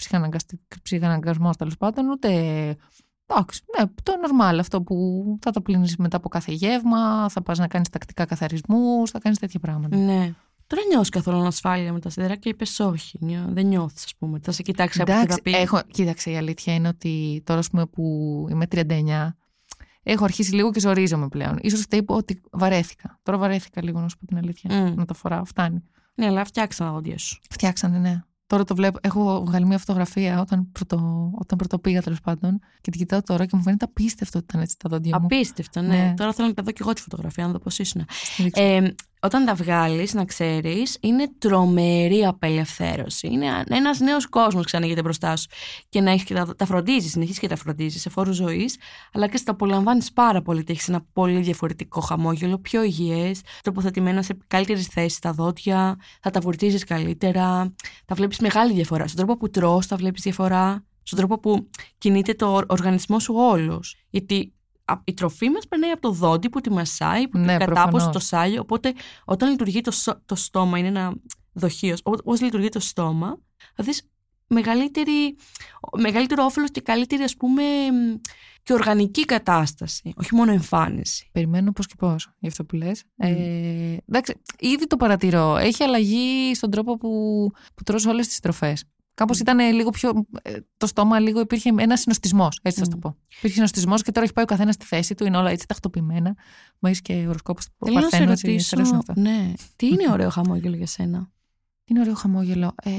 ψυχαναγκασμός 0.82 1.58
τέλος 1.58 1.78
πάντων, 1.78 2.10
ούτε. 2.10 2.30
Εντάξει, 3.28 3.62
ναι, 3.78 3.86
το 4.04 4.14
normal 4.26 4.58
αυτό 4.60 4.82
που 4.82 5.24
θα 5.42 5.52
τα 5.52 5.62
πλύνεις 5.62 5.98
μετά 5.98 6.18
από 6.18 6.30
κάθε 6.30 6.52
γεύμα, 6.52 7.30
θα 7.30 7.42
πας 7.42 7.58
να 7.58 7.68
κάνεις 7.68 7.90
τακτικά 7.90 8.26
καθαρισμούς, 8.26 9.12
θα 9.12 9.20
κάνεις 9.20 9.40
τέτοια 9.40 9.60
πράγματα. 9.60 9.98
Ναι. 9.98 10.34
Τώρα 10.68 10.82
νιώθεις 10.90 11.10
καθόλου 11.10 11.38
ανασφάλεια 11.40 11.94
με 11.94 12.00
τα 12.00 12.10
σιδερά 12.10 12.36
και 12.36 12.50
είπες 12.50 12.80
όχι. 12.80 13.18
νιώ- 13.22 13.48
Δεν 13.50 13.66
νιώθεις, 13.68 14.04
ας 14.04 14.16
πούμε. 14.16 14.40
Θα 14.44 14.52
σε 14.52 14.62
κοιτάξει 14.62 15.02
από 15.02 15.12
και 15.12 15.18
Εντάξει, 15.18 15.36
θα 15.36 15.42
πει. 15.42 15.52
έχω, 15.52 15.82
κοίταξε, 15.92 16.32
η 16.32 16.38
αλήθεια 16.38 16.74
είναι 16.74 16.88
ότι 16.88 17.42
τώρα 17.46 17.60
ας 17.60 17.70
πούμε, 17.70 17.86
που 17.86 18.04
είμαι 18.50 18.66
39, 18.68 19.36
έχω 20.04 20.24
αρχίσει 20.24 20.54
λίγο 20.54 20.72
και 20.72 20.80
ζορίζομαι 20.80 21.28
πλέον. 21.28 21.58
Ίσως 21.62 21.80
φταίει 21.82 22.04
που 22.04 22.14
ότι 22.16 22.42
βαρέθηκα. 22.52 23.20
Τώρα 23.24 23.38
βαρέθηκα 23.38 23.84
λίγο, 23.84 24.00
να 24.00 24.08
σου 24.10 24.18
πω 24.18 24.26
την 24.26 24.38
αλήθεια. 24.38 24.76
Μμ. 24.90 24.94
Να 24.96 25.06
τα 25.06 25.14
φοράω, 25.14 25.46
φτάνει. 25.46 25.84
Ναι, 26.16 26.26
αλλά 26.26 26.46
φτιάξα 26.46 26.86
τα 26.86 26.92
δόντια 26.92 27.18
σου. 27.18 27.40
Φτιάξανε, 27.50 27.98
ναι. 27.98 28.24
Τώρα 28.48 28.64
το 28.64 28.76
βλέπω. 28.76 29.00
Έχω 29.02 29.44
βγάλει 29.46 29.66
μια 29.66 29.78
φωτογραφία 29.78 30.40
όταν 30.40 30.72
πρωτο, 30.72 31.30
όταν 31.40 31.58
πρωτο 31.58 31.80
πήγα 31.80 32.02
τέλος 32.02 32.22
πάντων 32.22 32.60
και 32.82 32.92
την 32.92 33.00
κοιτάω 33.00 33.22
τώρα 33.22 33.46
και 33.46 33.56
μου 33.56 33.62
φαίνεται 33.62 33.86
απίστευτο 33.86 34.38
ότι 34.38 34.48
ήταν 34.50 34.62
έτσι 34.62 34.78
τα 34.78 34.90
δόντια 34.90 35.20
μου. 35.20 35.26
Απίστευτο, 35.26 35.82
ναι. 35.82 35.88
Ναι. 35.88 36.14
Τώρα 36.18 36.34
θέλω 36.34 36.48
να 36.48 36.54
τα 36.54 36.64
δω 36.64 36.72
και 36.72 36.80
εγώ 36.82 36.94
τη 36.94 37.02
φωτογραφία, 37.02 37.46
να 37.46 37.52
δω 37.52 37.60
πώς 37.60 37.80
ήσουν. 37.80 38.06
Στην 38.10 38.44
δείξω. 38.44 38.64
Ε, 38.64 38.96
όταν 39.26 39.46
τα 39.46 39.54
βγάλεις, 39.54 40.14
να 40.14 40.26
ξέρεις, 40.26 40.98
είναι 41.02 41.32
τρομερή 41.38 42.26
απελευθέρωση. 42.26 43.28
Είναι 43.28 43.64
ένας 43.70 44.00
νέος 44.00 44.28
κόσμος 44.28 44.66
ξαναγείται 44.66 45.02
μπροστά 45.02 45.36
σου. 45.36 45.48
Και 45.90 46.02
να 46.02 46.12
έχεις 46.12 46.24
και 46.24 46.34
τα, 46.34 46.56
τα 46.56 46.66
φροντίζεις, 46.66 47.12
συνεχίζει 47.12 47.40
και 47.40 47.48
τα 47.48 47.56
φροντίζεις 47.56 48.02
σε 48.02 48.10
φόρους 48.10 48.36
ζωής, 48.36 48.78
αλλά 49.14 49.28
και 49.28 49.38
στα 49.38 49.52
απολαμβάνεις 49.52 50.12
πάρα 50.14 50.42
πολύ. 50.42 50.64
Και 50.64 50.72
έχεις 50.72 50.88
ένα 50.88 51.06
πολύ 51.14 51.40
διαφορετικό 51.40 52.02
χαμόγελο, 52.02 52.58
πιο 52.58 52.84
υγιές, 52.84 53.42
τοποθετημένο 53.62 54.22
σε 54.22 54.38
καλύτερη 54.48 54.82
θέση 54.82 55.16
στα 55.16 55.32
δόντια, 55.32 55.98
θα 56.22 56.30
τα 56.30 56.40
βουρτίζεις 56.40 56.84
καλύτερα. 56.84 57.74
Θα 58.06 58.16
βλέπεις 58.16 58.40
μεγάλη 58.40 58.74
διαφορά. 58.74 59.08
Στον 59.08 59.26
τρόπο 59.26 59.38
που 59.40 59.50
τρως 59.50 59.86
θα 59.86 59.96
βλέπεις 59.96 60.22
διαφορά. 60.22 60.86
Στον 61.04 61.18
τρόπο 61.18 61.40
που 61.40 61.70
κινείται 61.98 62.34
το 62.34 62.62
οργανισμό 62.68 63.20
σου 63.20 63.34
όλος. 63.38 63.96
Γιατί 64.10 64.36
α- 64.36 64.55
η 65.04 65.14
τροφή 65.14 65.50
μας 65.50 65.68
περνάει 65.68 65.92
από 65.92 66.02
το 66.02 66.12
δόντι 66.12 66.50
που 66.50 66.62
τη 66.62 66.70
μασάει, 66.72 67.28
που 67.28 67.38
Ναι, 67.38 67.46
την 67.58 67.60
κατάποση, 67.60 67.90
προφανώς. 67.90 68.14
το 68.14 68.20
σάλιο. 68.20 68.62
Οπότε 68.62 68.94
όταν 69.26 69.50
λειτουργεί 69.50 69.82
το, 69.82 69.92
σω- 69.92 70.22
το 70.26 70.36
στόμα, 70.36 70.78
είναι 70.78 70.88
ένα 70.88 71.14
δοχείο, 71.54 71.96
όπως 72.04 72.42
λειτουργεί 72.42 72.70
το 72.70 72.80
στόμα, 72.80 73.38
θα 73.76 73.84
δεις 73.84 74.10
μεγαλύτερο 75.98 76.44
όφελος 76.44 76.72
και 76.72 76.82
καλύτερη, 76.82 77.24
ας 77.24 77.36
πούμε, 77.36 77.64
μ, 77.92 78.20
και 78.64 78.74
οργανική 78.74 79.26
κατάσταση. 79.26 80.14
Όχι 80.16 80.36
μόνο 80.36 80.52
εμφάνιση. 80.52 81.30
Περιμένω 81.32 81.72
πώς 81.72 81.88
και 81.88 81.94
πώς 81.98 82.30
για 82.40 82.50
αυτό 82.50 82.66
που 82.66 82.76
λες. 82.76 83.04
Ε, 83.18 83.98
εντάξει, 84.08 84.42
ήδη 84.60 84.88
το 84.88 84.98
παρατηρώ. 84.98 85.56
Έχει 85.58 85.84
αλλαγή 85.84 86.56
στον 86.56 86.70
τρόπο 86.72 86.98
που, 86.98 87.10
που 87.76 87.84
τρως 87.84 88.06
όλες 88.06 88.28
τις 88.28 88.40
τροφές. 88.40 88.84
Κάπως 89.16 89.40
ήταν 89.40 89.74
λίγο 89.74 89.90
πιο. 89.90 90.26
ε, 90.42 90.58
Το 90.78 90.88
στόμα 90.88 91.20
λίγο 91.20 91.40
υπήρχε 91.40 91.72
ένας 91.78 92.00
συνοστισμός, 92.00 92.60
έτσι 92.62 92.80
θα 92.80 92.86
Μμ. 92.86 92.90
το 92.92 92.98
πω. 92.98 93.18
Υπήρχε 93.38 93.56
συνοστισμός 93.56 94.02
και 94.02 94.12
τώρα 94.12 94.26
έχει 94.26 94.34
πάει 94.34 94.44
ο 94.44 94.48
καθένας 94.48 94.74
στη 94.76 94.86
θέση 94.86 95.16
του, 95.16 95.26
είναι 95.26 95.38
όλα 95.38 95.50
έτσι 95.50 95.68
τακτοποιημένα. 95.68 96.36
Μου 96.80 96.90
έχεις 96.90 97.02
και 97.02 97.26
οροσκόπο 97.28 97.62
του 97.62 97.86
Θέλω 97.86 97.96
να 98.00 98.02
σε 98.02 98.10
Παρθένου, 98.10 98.32
έτσι, 98.32 98.48
ρωτήσω, 98.48 98.68
σ' 98.68 98.74
αρέσουν 98.74 98.98
αυτά. 98.98 99.14
ναι, 99.18 99.54
τι 99.76 99.88
είναι 99.88 100.12
ωραίο 100.12 100.30
χαμόγελο 100.30 100.76
για 100.76 100.88
σένα; 100.88 101.32
Είναι 101.86 102.00
ωραίο 102.00 102.14
χαμόγελο; 102.16 102.74
Ε, 102.84 102.92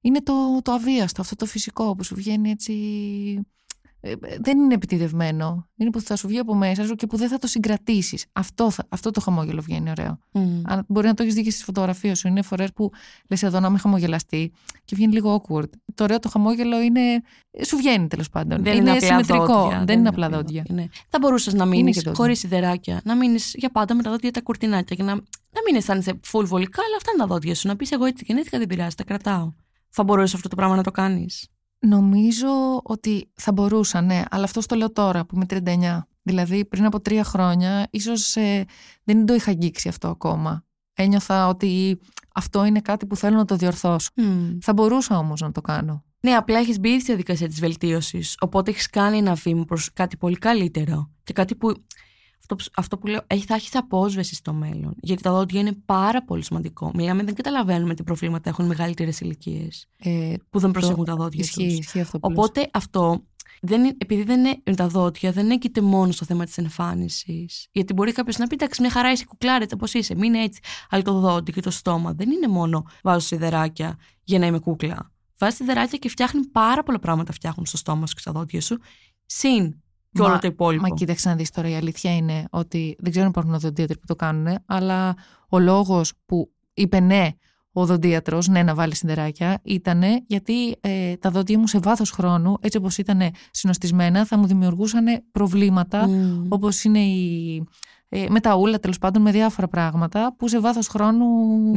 είναι 0.00 0.22
το, 0.22 0.32
το 0.62 0.72
αβίαστο, 0.72 1.20
αυτό 1.20 1.36
το 1.36 1.46
φυσικό 1.46 1.96
που 1.96 2.04
σου 2.04 2.14
βγαίνει 2.14 2.50
έτσι. 2.50 2.72
Ε, 4.06 4.10
ε, 4.20 4.36
δεν 4.40 4.58
είναι 4.58 4.74
επιτιδευμένο. 4.74 5.68
Είναι 5.76 5.90
που 5.90 6.00
θα 6.00 6.16
σου 6.16 6.28
βγει 6.28 6.38
από 6.38 6.54
μέσα 6.54 6.84
σου 6.84 6.94
και 6.94 7.06
που 7.06 7.16
δεν 7.16 7.28
θα 7.28 7.38
το 7.38 7.46
συγκρατήσεις. 7.46 8.24
Αυτό, 8.32 8.70
θα- 8.70 8.86
αυτό 8.88 9.10
το 9.10 9.20
χαμόγελο 9.20 9.60
βγαίνει 9.62 9.90
ωραίο. 9.90 10.18
Μμ. 10.32 10.60
Αν 10.64 10.84
μπορεί 10.88 11.06
να 11.06 11.14
το 11.14 11.22
έχεις 11.22 11.34
δει 11.34 11.42
και 11.42 11.50
στις 11.50 11.64
φωτογραφίες 11.64 12.18
σου. 12.18 12.28
Είναι 12.28 12.42
φορές 12.42 12.72
που 12.72 12.90
λες 13.28 13.42
εδώ 13.42 13.60
να 13.60 13.66
είμαι 13.68 13.78
χαμογελαστή 13.78 14.52
και 14.84 14.96
βγαίνει 14.96 15.12
λίγο 15.12 15.42
awkward. 15.48 15.68
Το 15.94 16.04
ωραίο 16.04 16.18
το 16.18 16.28
χαμόγελο 16.28 16.80
είναι. 16.80 17.00
Σου 17.66 17.76
βγαίνει 17.76 18.06
τέλος 18.08 18.28
πάντων. 18.30 18.62
Δεν 18.62 18.76
είναι, 18.76 18.90
απλά 18.90 19.06
συμμετρικό. 19.06 19.46
δόντια. 19.46 19.84
δεν 19.86 19.98
είναι 19.98 20.08
απλά 20.08 20.28
δόντια. 20.28 20.64
Ναι. 20.68 20.84
Θα 21.08 21.18
μπορούσες 21.20 21.54
να 21.54 21.64
μείνεις 21.64 21.94
και 21.96 22.02
δόντια. 22.02 22.22
χωρίς 22.22 22.38
σιδεράκια, 22.38 23.00
να 23.04 23.16
μείνεις 23.16 23.52
για 23.56 23.70
πάντα 23.70 23.94
με 23.94 24.02
τα 24.02 24.10
δόντια 24.10 24.30
τα 24.30 24.40
κουρτινάκια 24.40 24.96
και 24.96 25.02
να, 25.02 25.14
να 25.14 25.60
μην 25.66 25.76
αισθάνεσαι 25.76 26.20
full 26.32 26.44
βολικά, 26.44 26.82
αλλά 26.86 26.96
αυτά 26.96 27.10
είναι 27.10 27.20
τα 27.20 27.26
δόντια 27.26 27.54
σου. 27.54 27.68
Να 27.68 27.76
πεις 27.76 27.90
εγώ 27.90 28.04
έτσι 28.04 28.24
γεννήθηκα, 28.26 28.58
δεν 28.58 28.66
πειράζει, 28.66 28.94
τα 28.94 29.04
κρατάω. 29.04 29.52
Θα 29.90 30.04
μπορούσες 30.04 30.34
αυτό 30.34 30.48
το 30.48 30.56
πράγμα 30.56 30.76
να 30.76 30.82
το 30.82 30.90
κάνεις. 30.90 31.48
Νομίζω 31.78 32.80
ότι 32.82 33.30
θα 33.34 33.52
μπορούσα, 33.52 34.00
ναι, 34.00 34.22
αλλά 34.30 34.44
αυτό 34.44 34.66
το 34.66 34.74
λέω 34.74 34.92
τώρα 34.92 35.24
που 35.24 35.34
είμαι 35.34 35.46
39. 35.48 36.06
Δηλαδή 36.22 36.64
πριν 36.64 36.84
από 36.84 37.00
τρία 37.00 37.24
χρόνια, 37.24 37.86
ίσως 37.90 38.36
ε, 38.36 38.64
δεν 39.04 39.26
το 39.26 39.34
είχα 39.34 39.50
αγγίξει 39.50 39.88
αυτό 39.88 40.08
ακόμα. 40.08 40.64
Ένιωθα 40.94 41.48
ότι 41.48 41.98
αυτό 42.34 42.64
είναι 42.64 42.80
κάτι 42.80 43.06
που 43.06 43.16
θέλω 43.16 43.36
να 43.36 43.44
το 43.44 43.56
διορθώσω. 43.56 44.10
Θα 44.60 44.72
μπορούσα 44.72 45.18
όμως 45.18 45.40
να 45.40 45.52
το 45.52 45.60
κάνω. 45.60 46.04
Ναι, 46.20 46.32
απλά 46.32 46.58
έχεις 46.58 46.80
μπει 46.80 46.94
στη 46.94 47.04
διαδικασία 47.04 47.48
της 47.48 47.60
βελτίωσης. 47.60 48.36
Οπότε 48.40 48.70
έχεις 48.70 48.90
κάνει 48.90 49.18
ένα 49.18 49.34
βήμα 49.34 49.64
προς 49.64 49.92
κάτι 49.92 50.16
πολύ 50.16 50.36
καλύτερο. 50.36 51.10
Και 51.24 51.32
κάτι 51.32 51.54
που. 51.54 51.72
Αυτό, 52.40 52.56
αυτό 52.76 52.98
που 52.98 53.06
λέω, 53.06 53.20
έχει, 53.26 53.44
θα 53.44 53.54
έχεις 53.54 53.74
απόσβεση 53.76 54.34
στο 54.34 54.52
μέλλον. 54.52 54.94
Γιατί 55.00 55.22
τα 55.22 55.30
δόντια 55.32 55.60
είναι 55.60 55.72
πάρα 55.84 56.24
πολύ 56.24 56.44
σημαντικό. 56.44 56.90
Μιλάμε, 56.94 57.22
δεν 57.24 57.34
καταλαβαίνουμε 57.34 57.94
τι 57.94 58.02
προβλήματα 58.02 58.48
έχουν 58.50 58.66
μεγαλύτερες 58.66 59.20
ηλικίες 59.20 59.86
Ε, 59.96 60.34
που 60.50 60.58
δεν 60.58 60.70
προσέχουν 60.70 61.04
τα 61.04 61.14
δόντια 61.16 61.40
ισχύει, 61.44 61.66
τους. 61.66 61.78
ισχύει 61.78 62.00
αυτό 62.00 62.18
που 62.18 62.28
λες. 62.28 62.38
Οπότε 62.38 62.68
αυτό, 62.72 63.24
δεν, 63.60 63.80
είναι- 63.84 63.94
επειδή 63.98 64.22
δεν 64.22 64.44
είναι 64.44 64.76
τα 64.76 64.88
δόντια, 64.88 65.32
δεν 65.32 65.50
έγκυται 65.50 65.80
μόνο 65.80 66.12
στο 66.12 66.24
θέμα 66.24 66.44
της 66.44 66.58
εμφάνισης. 66.58 67.68
Γιατί 67.72 67.92
μπορεί 67.92 68.12
κάποιος 68.12 68.36
να 68.36 68.46
πει: 68.46 68.54
Εντάξει, 68.54 68.80
μια 68.80 68.90
χαρά 68.90 69.12
είσαι 69.12 69.24
κουκλάρα, 69.24 69.62
έτσι 69.62 69.74
όπως 69.74 69.94
είσαι, 69.94 70.14
μην 70.14 70.34
είναι 70.34 70.42
έτσι. 70.44 70.60
Αλλά 70.90 71.02
το 71.02 71.20
δόντι 71.20 71.52
και 71.52 71.60
το 71.60 71.70
στόμα 71.70 72.12
δεν 72.12 72.30
είναι 72.30 72.48
μόνο 72.48 72.84
βάζω 73.02 73.26
σιδεράκια 73.26 73.98
για 74.22 74.38
να 74.38 74.46
είμαι 74.46 74.58
κούκλα. 74.58 75.10
Βάζεις 75.38 75.56
σιδεράκια 75.56 75.98
και 75.98 76.08
φτιάχνει 76.08 76.46
πάρα 76.46 76.82
πολλά 76.82 76.98
πράγματα 76.98 77.32
φτιάχνουν 77.32 77.66
στο 77.66 77.76
στόμα 77.76 78.06
σου 78.06 78.14
και 78.14 78.20
στα 78.20 78.32
δόντια 78.32 78.60
σου. 78.60 78.78
Συν 79.26 79.82
και 80.16 80.22
όλο 80.22 80.32
Μα- 80.32 80.38
το 80.38 80.46
υπόλοιπο. 80.46 80.86
Μα 80.88 80.94
κοίταξε 80.94 81.28
να 81.28 81.34
δεις 81.34 81.50
τώρα, 81.50 81.68
η 81.68 81.74
αλήθεια 81.74 82.16
είναι 82.16 82.44
ότι 82.50 82.96
δεν 82.98 83.10
ξέρω 83.10 83.24
αν 83.24 83.30
υπάρχουν 83.30 83.54
οδοντίατροι 83.54 83.98
που 83.98 84.06
το 84.06 84.16
κάνουν, 84.16 84.58
αλλά 84.66 85.14
ο 85.48 85.58
λόγος 85.58 86.12
που 86.26 86.50
είπε 86.74 87.00
ναι 87.00 87.28
ο 87.72 87.80
οδοντίατρος, 87.80 88.48
ναι 88.48 88.62
να 88.62 88.74
βάλει 88.74 88.94
σιδεράκια, 88.94 89.60
ήταν 89.62 90.02
γιατί 90.26 90.76
ε, 90.80 91.16
τα 91.16 91.30
δόντια 91.30 91.58
μου 91.58 91.66
σε 91.66 91.78
βάθος 91.78 92.10
χρόνου, 92.10 92.56
έτσι 92.60 92.78
όπως 92.78 92.98
ήταν 92.98 93.20
συνοστισμένα, 93.50 94.24
θα 94.24 94.38
μου 94.38 94.46
δημιουργούσαν 94.46 95.04
προβλήματα, 95.32 96.08
Μμμ. 96.08 96.46
όπως 96.48 96.84
είναι 96.84 96.98
η, 96.98 97.56
ε, 97.56 97.62
με 98.08 98.40
τα 98.40 98.54
ούλα 98.56 98.78
τέλος 98.78 98.98
πάντων, 98.98 99.22
με 99.22 99.30
διάφορα 99.30 99.68
πράγματα, 99.68 100.34
που 100.38 100.48
σε 100.48 100.60
βάθος 100.60 100.88
χρόνου... 100.88 101.26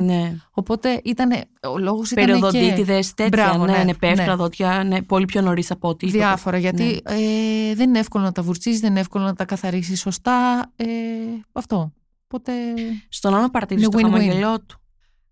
Ναι. 0.03 0.35
Οπότε 0.51 1.01
ήταν, 1.03 1.31
ο 1.73 1.77
λόγος 1.77 2.11
ήταν 2.11 2.25
και 2.25 2.31
Περιοδοντίτιδε, 2.31 2.99
τέτοια. 3.15 3.27
Μπράβο, 3.27 3.65
ναι, 3.65 3.77
ναι, 3.77 3.83
ναι, 3.83 3.95
πέφτρα, 3.95 4.25
ναι. 4.25 4.35
δόντια, 4.35 4.83
ναι, 4.83 5.01
πολύ 5.01 5.25
πιο 5.25 5.41
νωρίς 5.41 5.71
από 5.71 5.89
ό,τι. 5.89 6.09
Διάφορα, 6.09 6.57
γιατί 6.57 7.01
ε, 7.05 7.75
δεν 7.75 7.89
είναι 7.89 7.99
εύκολο 7.99 8.23
να 8.23 8.31
τα 8.31 8.41
βουρτσίσεις, 8.41 8.79
δεν 8.79 8.89
είναι 8.89 8.99
εύκολο 8.99 9.23
να 9.23 9.33
τα 9.33 9.45
καθαρίσεις 9.45 9.99
σωστά. 9.99 10.65
Ε, 10.75 10.85
αυτό. 11.51 11.93
Οπότε. 12.23 12.51
Στον 13.09 13.35
άλλο 13.35 13.49
παρατηρήσει 13.49 13.85
Είναι 13.85 14.01
το 14.01 14.07
win-win. 14.07 14.11
χαμογελό 14.11 14.59
του. 14.59 14.79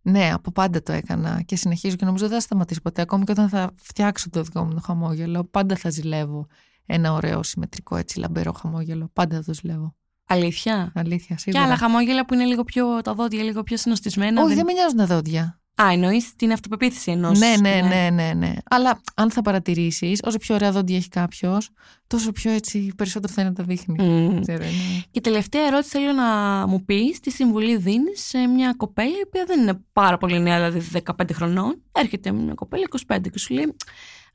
Ναι, 0.02 0.32
από 0.34 0.52
πάντα 0.52 0.82
το 0.84 0.92
έκανα 0.92 1.42
και 1.46 1.56
συνεχίζω 1.56 1.96
και 1.96 2.06
νομίζω 2.06 2.28
δεν 2.28 2.36
θα 2.38 2.44
σταματήσω 2.44 2.82
ποτέ. 2.82 3.02
Ακόμη 3.02 3.24
και 3.24 3.32
όταν 3.32 3.50
θα 3.50 3.72
φτιάξω 3.76 4.30
το 4.30 4.42
δικό 4.42 4.64
μου 4.64 4.74
το 4.74 4.82
χαμόγελο, 4.84 5.44
πάντα 5.44 5.76
θα 5.76 5.90
ζηλεύω 5.90 6.48
ένα 6.86 7.14
ωραίο, 7.14 7.44
συμμετρικό, 7.44 7.96
έτσι 7.96 8.20
λαμπερό 8.20 8.52
χαμόγελο. 8.52 9.10
Πάντα 9.14 9.36
θα 9.36 9.44
το 9.44 9.54
ζηλεύω. 9.54 9.96
Αλήθεια; 10.28 10.92
Αλήθεια, 10.96 11.36
Και 11.36 11.42
σίγουρα. 11.42 11.64
άλλα 11.64 11.78
χαμόγελα 11.78 12.26
που 12.26 12.34
είναι 12.34 12.44
λίγο 12.46 12.64
πιο. 12.64 13.02
τα 13.02 13.14
δόντια 13.14 13.44
λίγο 13.44 13.64
πιο 13.64 13.78
συνοστισμένα. 13.78 14.42
Όχι, 14.44 14.54
δεν 14.56 14.66
με 14.66 14.74
νοιάζουν 14.74 14.98
τα 14.98 15.06
δόντια. 15.06 15.60
Α, 15.82 15.92
εννοείς 15.92 16.36
την 16.36 16.52
αυτοπεποίθηση 16.52 17.12
ενός. 17.12 17.40
Ναι, 17.40 17.56
ναι, 17.62 17.82
ναι, 17.88 18.10
ναι, 18.10 18.34
ναι. 18.34 18.54
Αλλά 18.70 19.02
αν 19.16 19.32
θα 19.32 19.42
παρατηρήσεις, 19.42 20.20
όσο 20.24 20.38
πιο 20.38 20.56
ωραία 20.56 20.72
δόντια 20.72 20.96
έχει 20.98 21.10
κάποιος, 21.10 21.70
τόσο 22.08 22.32
πιο 22.32 22.52
έτσι 22.52 22.94
περισσότερο 22.98 23.34
θα 23.34 23.42
είναι 23.42 23.50
να 23.50 23.56
τα 23.56 23.64
δείχνει. 23.64 24.04
Μμμ. 24.04 24.40
Ξέρω, 24.42 24.64
είναι- 24.64 25.04
Και 25.12 25.22
τελευταία 25.22 25.66
ερώτηση 25.66 25.90
θέλω 25.90 26.12
να 26.12 26.28
μου 26.68 26.86
πεις 26.86 27.20
τι 27.20 27.32
συμβουλή 27.32 27.78
δίνεις 27.78 28.26
σε 28.26 28.38
μια 28.48 28.74
κοπέλα 28.78 29.10
η 29.18 29.22
οποία 29.28 29.44
δεν 29.48 29.60
είναι 29.60 29.80
πάρα 29.94 30.18
πολύ 30.18 30.40
νέα, 30.40 30.56
δηλαδή 30.58 30.80
15 30.80 31.34
χρονών. 31.34 31.82
Έρχεται 31.92 32.32
μια 32.32 32.54
κοπέλα 32.54 32.84
25 33.08 33.30
και 33.32 33.40
σου 33.40 33.54
λέει: 33.54 33.76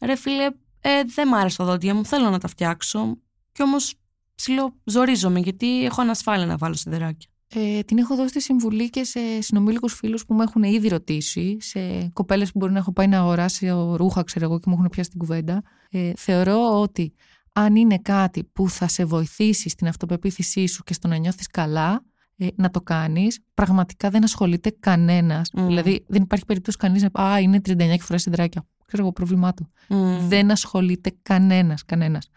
Ρε 0.01 0.17
φίλε, 0.17 0.45
ε, 0.81 0.91
δεν 1.15 1.29
μ' 1.29 1.35
άρεσε 1.35 1.57
τα 1.57 1.65
δόντια 1.65 1.95
μου, 1.95 2.05
θέλω 2.05 2.31
να 2.31 2.39
τα 2.39 2.49
φτιάξω. 2.49 3.17
Κι 3.53 3.63
όμως 3.63 3.95
ψηλό 4.35 4.75
ζορίζομαι 4.85 5.41
γιατί 5.41 5.85
έχω 5.85 6.01
ανασφάλεια 6.01 6.47
να 6.47 6.57
βάλω 6.57 6.75
σιδεράκια. 6.75 7.29
Ε, 7.55 7.81
την 7.81 7.99
έχω 7.99 8.17
δώσει 8.17 8.33
τη 8.33 8.41
συμβουλή 8.41 8.91
και 8.91 9.05
σε 9.05 9.21
συνομήλικους 9.41 9.95
φίλους 9.95 10.25
που 10.25 10.35
με 10.35 10.43
έχουν 10.43 10.63
ήδη 10.63 10.89
ρωτήσει, 10.89 11.57
σε 11.61 12.09
κοπέλες 12.13 12.53
που 12.53 12.59
μπορεί 12.59 12.73
να 12.73 12.79
έχω 12.79 12.93
πάει 12.93 13.07
να 13.07 13.19
αγοράσω 13.19 13.97
ρούχα, 13.97 14.23
ξέρω 14.23 14.45
εγώ, 14.45 14.59
και 14.59 14.65
μου 14.69 14.75
έχουν 14.75 14.89
πιάσει 14.89 15.11
την 15.11 15.19
κουβέντα. 15.19 15.63
Ε, 15.91 16.13
θεωρώ 16.17 16.81
ότι 16.81 17.15
αν 17.53 17.77
είναι 17.77 17.99
κάτι 17.99 18.45
που 18.45 18.69
θα 18.69 18.89
σε 18.89 19.05
βοηθήσει 19.05 19.69
στην 19.69 19.89
αυτοπεποίθησή 19.89 20.67
σου 20.67 20.83
και 20.83 20.93
στο 20.93 21.09
να 21.09 21.17
νιώθεις 21.17 21.47
καλά, 21.47 22.05
ε, 22.37 22.47
να 22.55 22.71
το 22.71 22.81
κάνεις. 22.81 23.39
Πραγματικά 23.55 24.11
δεν 24.11 24.25
ασχολείται 24.25 24.77
κανένας. 24.81 25.51
Μμ. 25.53 25.67
Δηλαδή, 25.67 26.05
δεν 26.09 26.23
υπάρχει 26.23 26.45
περίπτωση 26.45 26.77
κανείς 26.77 27.03
να 27.03 27.11
πει 27.11 27.21
Α, 27.21 27.41
είναι 27.41 27.61
39 27.61 27.77
και 27.77 28.03
φοράει 28.03 28.19
σιδεράκια. 28.19 28.67
Ξέρω 28.87 29.03
εγώ, 29.03 29.13
πρόβλημά 29.13 29.55
του. 29.55 29.71
Μμ. 29.89 30.29
Δεν 30.29 30.51
ασχολείται 30.51 31.13
κανένας, 31.23 31.85
κανένας 31.85 32.29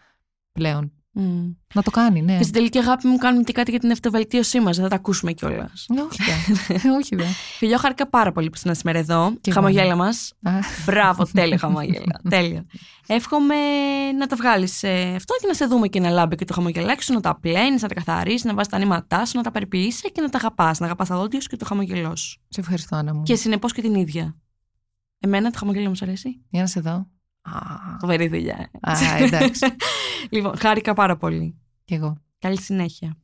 πλέον. 0.52 0.92
Μμ. 1.18 1.50
Να 1.74 1.82
το 1.82 1.90
κάνει, 1.90 2.22
ναι. 2.22 2.36
Και 2.36 2.42
στην 2.42 2.54
τελική 2.54 2.78
αγάπη 2.78 3.06
μου 3.06 3.16
κάνουμε 3.16 3.42
και 3.42 3.52
κάτι 3.52 3.70
για 3.70 3.80
την 3.80 3.90
αυτοβελτίωσή 3.90 4.60
μας. 4.60 4.74
Δεν 4.76 4.84
θα 4.84 4.90
τα 4.90 4.96
ακούσουμε 4.96 5.32
κιόλας. 5.32 5.86
Ε, 5.96 6.00
όχι, 6.00 6.22
δε. 6.82 6.90
όχι, 7.00 7.16
δε. 7.16 7.24
Φιλιό, 7.58 7.78
χάρηκα 7.78 8.08
πάρα 8.08 8.32
πολύ 8.32 8.48
που 8.50 8.54
ήσουν 8.56 8.74
σήμερα 8.74 8.98
εδώ. 8.98 9.32
Κι 9.40 9.50
εγώ. 9.50 9.60
Χαμογέλα 9.60 9.96
μας. 9.96 10.32
Α, 10.42 10.50
Μπράβο, 10.86 11.24
τέλεια 11.32 11.58
χαμόγελα. 11.62 12.20
τέλεια. 12.28 12.66
Εύχομαι 13.06 13.54
να 14.18 14.26
τα 14.26 14.36
βγάλεις 14.36 14.84
αυτό 15.16 15.34
και 15.40 15.46
να 15.46 15.54
σε 15.54 15.66
δούμε 15.66 15.88
και 15.88 16.00
να 16.00 16.10
λάμπει 16.10 16.36
και 16.36 16.44
το 16.44 16.52
χαμογελάκι 16.54 17.02
σου, 17.04 17.12
να 17.12 17.20
τα 17.20 17.38
πλένεις, 17.40 17.82
να 17.82 17.88
τα 17.88 17.94
καθαρίσει, 17.94 18.46
να 18.46 18.54
βάζεις 18.54 18.70
τα 18.72 18.78
νήματά 18.78 19.24
σου, 19.24 19.36
να 19.36 19.42
τα 19.42 19.50
περιποιήσει 19.50 20.12
και 20.12 20.20
να 20.20 20.28
τα 20.28 20.38
αγαπάς. 20.38 20.78
Να 20.78 20.86
αγαπάς 20.86 21.08
τα 21.08 21.16
δόντια 21.16 21.40
σου 21.40 21.48
και 21.48 21.56
το 21.56 21.64
χαμογελό 21.64 22.16
σου. 22.16 22.40
σε 22.48 22.60
ευχαριστώ, 22.60 22.96
Άννα 22.96 23.14
μου. 23.14 23.22
Και 23.22 23.34
συνεπώς 23.36 23.72
και 23.72 23.82
την 23.82 23.94
ίδια. 23.94 24.36
Εμένα 25.18 25.50
το 25.50 25.58
χαμογελό 25.58 25.88
μου 25.88 25.96
σου 25.96 26.04
αρέσει. 26.04 26.44
Για 26.48 26.60
να 26.60 26.66
σε 26.66 26.80
δω. 26.80 27.06
Α, 27.54 27.98
Φοβερή 28.00 28.28
δουλειά. 28.28 28.70
ε. 28.82 28.90
Α, 28.90 29.16
εντάξει. 29.18 29.66
λοιπόν, 30.30 30.58
χάρηκα 30.58 30.94
πάρα 30.94 31.16
πολύ. 31.16 31.60
Κι 31.84 31.94
εγώ. 31.94 32.16
Καλή 32.38 32.60
συνέχεια. 32.60 33.16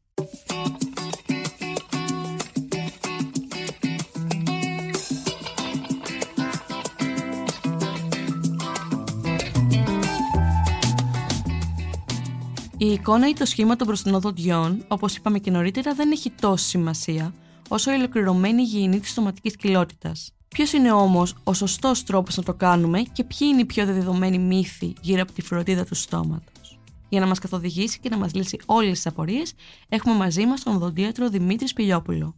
Η 12.79 12.93
εικόνα 12.93 13.29
ή 13.29 13.33
το 13.33 13.45
σχήμα 13.45 13.76
των 13.76 13.87
μπροστινών 13.87 14.21
δοντιών, 14.21 14.85
όπως 14.88 15.17
είπαμε 15.17 15.38
και 15.38 15.50
νωρίτερα, 15.50 15.95
δεν 15.95 16.11
έχει 16.11 16.31
τόση 16.31 16.69
σημασία 16.69 17.35
όσο 17.69 17.91
η 17.91 17.95
ολοκληρωμένη 17.95 18.62
υγιεινή 18.62 19.00
της 19.00 19.11
στοματική 19.11 19.57
κοιλότητας. 19.57 20.33
Ποιος 20.52 20.73
είναι 20.73 20.92
όμως 20.92 21.35
ο 21.44 21.54
σωστός 21.54 22.04
τρόπος 22.04 22.37
να 22.37 22.42
το 22.42 22.54
κάνουμε 22.54 23.02
και 23.12 23.25
ποιοι 23.25 23.49
είναι 23.52 23.61
οι 23.61 23.64
πιο 23.64 23.87
δεδομένοι 23.87 24.38
μύθοι 24.38 24.92
γύρω 25.00 25.23
από 25.23 25.32
τη 25.32 25.42
φροντίδα 25.42 25.85
του 25.85 25.94
στόματος; 25.94 26.78
Για 27.09 27.21
να 27.21 27.26
μας 27.26 27.38
καθοδηγήσει 27.38 27.99
και 28.00 28.09
να 28.09 28.16
μας 28.16 28.35
λύσει 28.35 28.59
όλες 28.66 28.92
τις 28.92 29.06
απορίες, 29.06 29.54
έχουμε 29.88 30.14
μαζί 30.14 30.47
μας 30.47 30.62
τον 30.62 30.75
οδοντίατρο 30.75 31.28
Δημήτρη 31.28 31.68
Σπηλιόπουλο. 31.68 32.35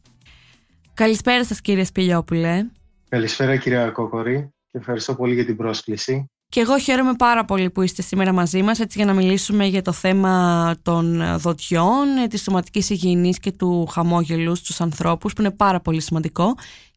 Καλησπέρα 0.95 1.45
σας, 1.45 1.61
κύριε 1.61 1.85
Σπηλιόπουλε. 1.85 2.67
Καλησπέρα 3.09 3.57
κυρία 3.57 3.91
Κόκορη 3.91 4.49
και 4.71 4.79
ευχαριστώ 4.79 5.15
πολύ 5.15 5.35
για 5.35 5.45
την 5.45 5.57
πρόσκληση. 5.57 6.29
Και 6.49 6.61
εγώ 6.61 6.79
χαίρομαι 6.79 7.15
πάρα 7.15 7.45
πολύ 7.45 7.71
που 7.71 7.83
είστε 7.83 8.03
σήμερα 8.03 8.33
μαζί 8.33 8.63
μας 8.63 8.81
έτσι 8.81 8.99
για 8.99 9.07
να 9.07 9.13
μιλήσουμε 9.13 9.67
για 9.67 9.83
το 9.83 9.93
θέμα 9.93 10.75
των 10.83 11.23
δοντιών, 11.39 12.17
ε, 12.25 12.27
της 12.27 12.43
σωματικής 12.43 12.91
υγιεινής 12.91 13.39
και 13.39 13.53
του 13.53 13.87
χαμόγελου 13.87 14.55
στους 14.55 14.81
ανθρώπους 14.81 15.33
που 15.33 15.41
είναι 15.41 15.51
πάρα 15.51 15.81
πολύ 15.81 16.01
σημαντικό 16.01 16.55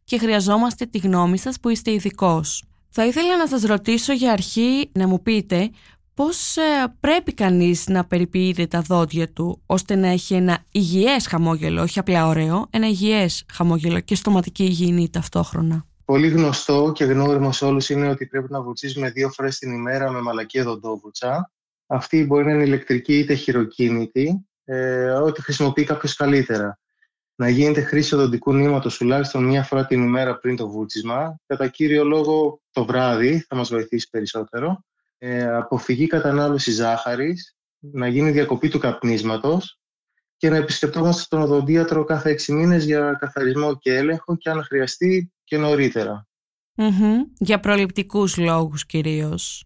και 0.07 0.17
χρειαζόμαστε 0.17 0.85
τη 0.85 0.97
γνώμη 0.97 1.37
σας 1.37 1.59
που 1.59 1.69
είστε 1.69 1.91
ειδικός. 1.91 2.63
Θα 2.89 3.05
ήθελα 3.05 3.37
να 3.37 3.47
σας 3.47 3.61
ρωτήσω 3.61 4.13
για 4.13 4.31
αρχή 4.31 4.89
να 4.91 5.07
μου 5.07 5.21
πείτε 5.21 5.69
πώς 6.13 6.57
ε, 6.57 6.61
πρέπει 6.99 7.33
κανείς 7.33 7.87
να 7.87 8.05
περιποιείται 8.05 8.67
τα 8.67 8.81
δόντια 8.81 9.29
του 9.29 9.61
ώστε 9.65 9.95
να 9.95 10.07
έχει 10.07 10.33
ένα 10.33 10.63
υγιές 10.71 11.27
χαμόγελο, 11.27 11.81
όχι 11.81 11.99
απλά 11.99 12.27
ωραίο, 12.27 12.67
ένα 12.69 12.87
υγιές 12.87 13.45
χαμόγελο 13.53 13.99
και 13.99 14.15
στοματική 14.15 14.63
υγιεινή 14.63 15.09
ταυτόχρονα. 15.09 15.85
Πολύ 16.05 16.27
γνωστό 16.27 16.91
και 16.95 17.03
γνώριμο 17.03 17.51
σε 17.51 17.65
όλους 17.65 17.89
είναι 17.89 18.09
ότι 18.09 18.25
πρέπει 18.25 18.51
να 18.51 18.61
βουτσίζουμε 18.61 19.09
δύο 19.09 19.29
φορές 19.29 19.57
την 19.57 19.71
ημέρα 19.71 20.11
με 20.11 20.21
μαλακή 20.21 20.59
οδοντόβουτσα. 20.59 21.51
Αυτή 21.87 22.25
μπορεί 22.25 22.45
να 22.45 22.51
είναι 22.51 22.63
ηλεκτρική 22.63 23.17
είτε 23.17 23.33
χειροκίνητη, 23.33 24.47
ε, 24.63 25.09
ό,τι 25.09 25.41
χρησιμοποιεί 25.41 25.83
κάποιος 25.83 26.15
καλύτερα. 26.15 26.79
Να 27.39 27.49
γίνεται 27.49 27.81
χρήση 27.81 28.15
οδοντικού 28.15 28.53
νήματος 28.53 28.97
τουλάχιστον 28.97 29.43
μία 29.43 29.63
φορά 29.63 29.85
την 29.85 30.03
ημέρα 30.03 30.39
πριν 30.39 30.55
το 30.55 30.69
βούτσισμα. 30.69 31.39
Κατά 31.45 31.67
κύριο 31.67 32.03
λόγο 32.03 32.61
το 32.71 32.85
βράδυ 32.85 33.45
θα 33.47 33.55
μας 33.55 33.69
βοηθήσει 33.69 34.09
περισσότερο. 34.09 34.83
Ε, 35.17 35.55
αποφυγή 35.55 36.07
κατανάλωση 36.07 36.71
ζάχαρης, 36.71 37.55
να 37.79 38.07
γίνει 38.07 38.31
διακοπή 38.31 38.69
του 38.69 38.79
καπνίσματος 38.79 39.79
και 40.37 40.49
να 40.49 40.55
επισκεπτόμαστε 40.55 41.23
τον 41.29 41.41
οδοντίατρο 41.41 42.03
κάθε 42.03 42.29
έξι 42.29 42.53
μήνες 42.53 42.85
για 42.85 43.17
καθαρισμό 43.19 43.77
και 43.77 43.95
έλεγχο 43.95 44.37
και 44.37 44.49
αν 44.49 44.63
χρειαστεί 44.63 45.31
και 45.43 45.57
νωρίτερα. 45.57 46.27
Μμμ. 46.75 47.21
Για 47.37 47.59
προληπτικούς 47.59 48.37
λόγους 48.37 48.85
κυρίως. 48.85 49.65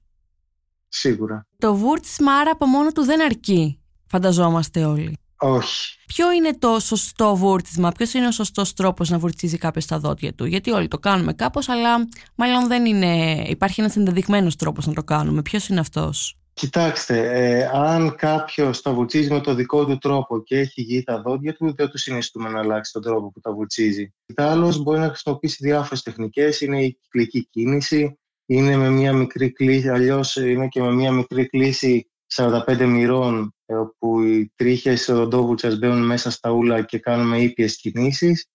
Σίγουρα. 0.88 1.48
Το 1.58 1.76
βούρτσισμα 1.76 2.34
άρα 2.34 2.52
από 2.52 2.66
μόνο 2.66 2.92
του 2.92 3.04
δεν 3.04 3.22
αρκεί, 3.22 3.82
φανταζόμαστε 4.08 4.86
όλοι. 4.86 5.21
Όχι. 5.44 5.96
Ποιο 6.06 6.32
είναι 6.32 6.58
το 6.58 6.80
σωστό 6.80 7.36
βούρτσισμα, 7.36 7.92
ποιος 7.92 8.14
είναι 8.14 8.28
ο 8.28 8.32
σωστός 8.32 8.74
τρόπος 8.74 9.10
να 9.10 9.20
βουρτσίζει 9.20 9.58
κάποιος 9.58 9.86
τα 9.86 10.00
δόντια 10.00 10.34
του; 10.34 10.46
Γιατί 10.46 10.72
όλοι 10.72 10.88
το 10.88 11.00
κάνουμε 11.00 11.34
κάπως, 11.34 11.70
αλλά 11.70 12.08
μάλλον 12.36 12.68
δεν 12.68 12.86
είναι. 12.86 13.44
Υπάρχει 13.48 13.82
ένας 13.82 13.96
ενδεδειγμένος 13.96 14.56
τρόπος 14.56 14.88
να 14.88 14.94
το 14.94 15.04
κάνουμε. 15.04 15.42
Ποιος 15.42 15.68
είναι 15.68 15.80
αυτός; 15.80 16.42
Κοιτάξτε, 16.54 17.32
ε, 17.32 17.70
αν 17.74 18.16
κάποιος 18.16 18.82
τα 18.82 18.94
βουτσίζει 18.94 19.32
με 19.32 19.40
το 19.40 19.54
δικό 19.54 19.86
του 19.86 19.98
τρόπο 19.98 20.44
και 20.44 20.58
έχει 20.58 20.82
υγιή 20.82 21.04
τα 21.04 21.22
δόντια 21.22 21.54
του, 21.54 21.74
δεν 21.76 21.90
του 21.90 21.98
συνιστούμε 21.98 22.50
να 22.50 22.60
αλλάξει 22.60 22.92
τον 22.92 23.02
τρόπο 23.02 23.32
που 23.32 23.40
τα 23.40 23.54
βουτσίζει. 23.54 24.14
Άλλος 24.36 24.78
μπορεί 24.78 25.00
να 25.00 25.08
χρησιμοποιήσει 25.08 25.58
διάφορες 25.62 26.02
τεχνικές. 26.02 26.62
Είναι 26.62 26.84
η 26.84 26.98
κυκλική 27.02 27.48
κίνηση, 27.50 28.20
είναι 28.46 28.76
με 28.76 28.90
μια 28.90 29.14
μικρή 29.14 29.52
κλίση, 29.52 29.90
αλλιώς 29.90 30.36
είναι 30.36 30.68
και 30.68 30.82
με 30.82 30.92
μια 30.92 31.12
μικρή 31.12 31.46
κλίση 31.46 32.11
45 32.36 32.86
μοιρών 32.86 33.56
ε, 33.66 33.76
όπου 33.76 34.22
οι 34.22 34.52
τρίχες 34.56 35.10
οδοντόβουτσας 35.10 35.78
μπαίνουν 35.78 36.06
μέσα 36.06 36.32
στα 36.32 36.52
ούλα 36.52 36.82
και 36.82 37.00
κάνουμε 37.00 37.42
ήπιες 37.42 37.78
κινήσεις. 37.78 38.46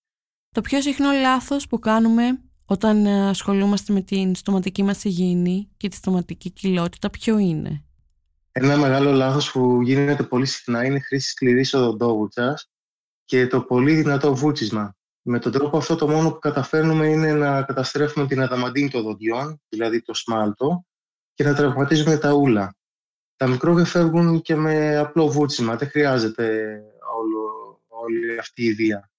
Το 0.50 0.61
πιο 0.61 0.80
συχνό 0.80 1.11
λάθος 1.12 1.66
που 1.66 1.78
κάνουμε 1.78 2.40
όταν 2.64 3.06
ε, 3.06 3.28
ασχολούμαστε 3.28 3.92
με 3.92 4.00
την 4.00 4.35
στοματική 4.35 4.83
μας 4.83 5.04
υγιεινή 5.04 5.71
και 5.76 5.88
τη 5.88 5.97
στοματική 5.97 6.50
κοιλότητα 6.50 7.11
ποιο 7.11 7.38
είναι; 7.38 7.85
Ένα 8.52 8.76
μεγάλο 8.76 9.12
λάθος 9.12 9.52
που 9.52 9.83
γίνεται 9.83 10.23
πολύ 10.23 10.47
συχνά 10.47 10.85
είναι 10.85 10.97
η 10.97 11.00
χρήση 11.00 11.30
σκληρής 11.30 11.75
οδοντόβουτσας 11.75 12.71
και 13.25 13.47
το 13.47 13.61
πολύ 13.61 13.95
δυνατό 13.95 14.35
βούτσισμα. 14.35 14.97
Με 15.23 15.38
τον 15.38 15.52
τρόπο 15.52 15.76
αυτό 15.76 15.97
το 15.97 16.09
μόνο 16.09 16.30
που 16.30 16.38
καταφέρνουμε 16.38 17.06
είναι 17.06 17.33
να 17.33 17.62
καταστρέφουμε 17.62 18.26
την 18.26 18.42
αδαμαντίνη 18.42 18.90
των 18.90 19.02
δοντιών, 19.02 19.61
δηλαδή 19.68 20.02
το 20.02 20.14
σμάλτο, 20.14 20.85
και 21.35 21.45
να 21.45 21.54
τραυματίζουμε 21.54 22.16
τα 22.16 22.33
ούλα. 22.33 22.76
Τα 23.37 23.47
μικρόβια 23.47 23.85
φεύγουν 23.85 24.43
και 24.43 24.55
με 24.55 24.97
απλό 24.97 25.28
βούτσιμα, 25.28 25.76
δεν 25.76 25.90
χρειάζεται 25.90 26.78
όλο, 27.16 27.81
όλη 27.88 28.38
αυτή 28.38 28.64
η 28.64 28.73
βία. 28.73 29.11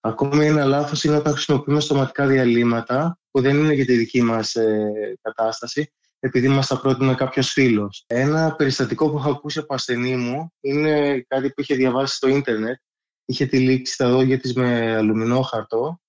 Ακόμη 0.00 0.46
ένα 0.46 0.64
λάθος 0.64 1.04
είναι 1.04 1.16
όταν 1.16 1.32
χρησιμοποιούμε 1.32 1.80
στοματικά 1.80 2.26
διαλύματα, 2.26 3.18
που 3.30 3.40
δεν 3.40 3.56
είναι 3.56 3.74
για 3.74 3.84
τη 3.84 3.96
δική 3.96 4.22
μας 4.22 4.54
ε, 4.54 5.18
κατάσταση, 5.20 5.92
επειδή 6.18 6.48
μας 6.48 6.66
τα 6.66 6.80
πρότεινε 6.80 7.14
κάποιος 7.14 7.50
φίλος. 7.50 8.04
Ένα 8.06 8.54
περιστατικό 8.54 9.10
που 9.10 9.16
έχω 9.16 9.30
ακούσει 9.30 9.58
από 9.58 9.74
ασθενή 9.74 10.16
μου 10.16 10.52
είναι 10.60 11.20
κάτι 11.20 11.48
που 11.48 11.60
είχε 11.60 11.74
διαβάσει 11.74 12.16
στο 12.16 12.28
ίντερνετ. 12.28 12.78
Είχε 13.24 13.46
τυλίξει 13.46 13.96
τα 13.96 14.08
δόντια 14.08 14.38
της 14.38 14.54
με 14.54 14.96
αλουμινόχαρτο 14.96 16.00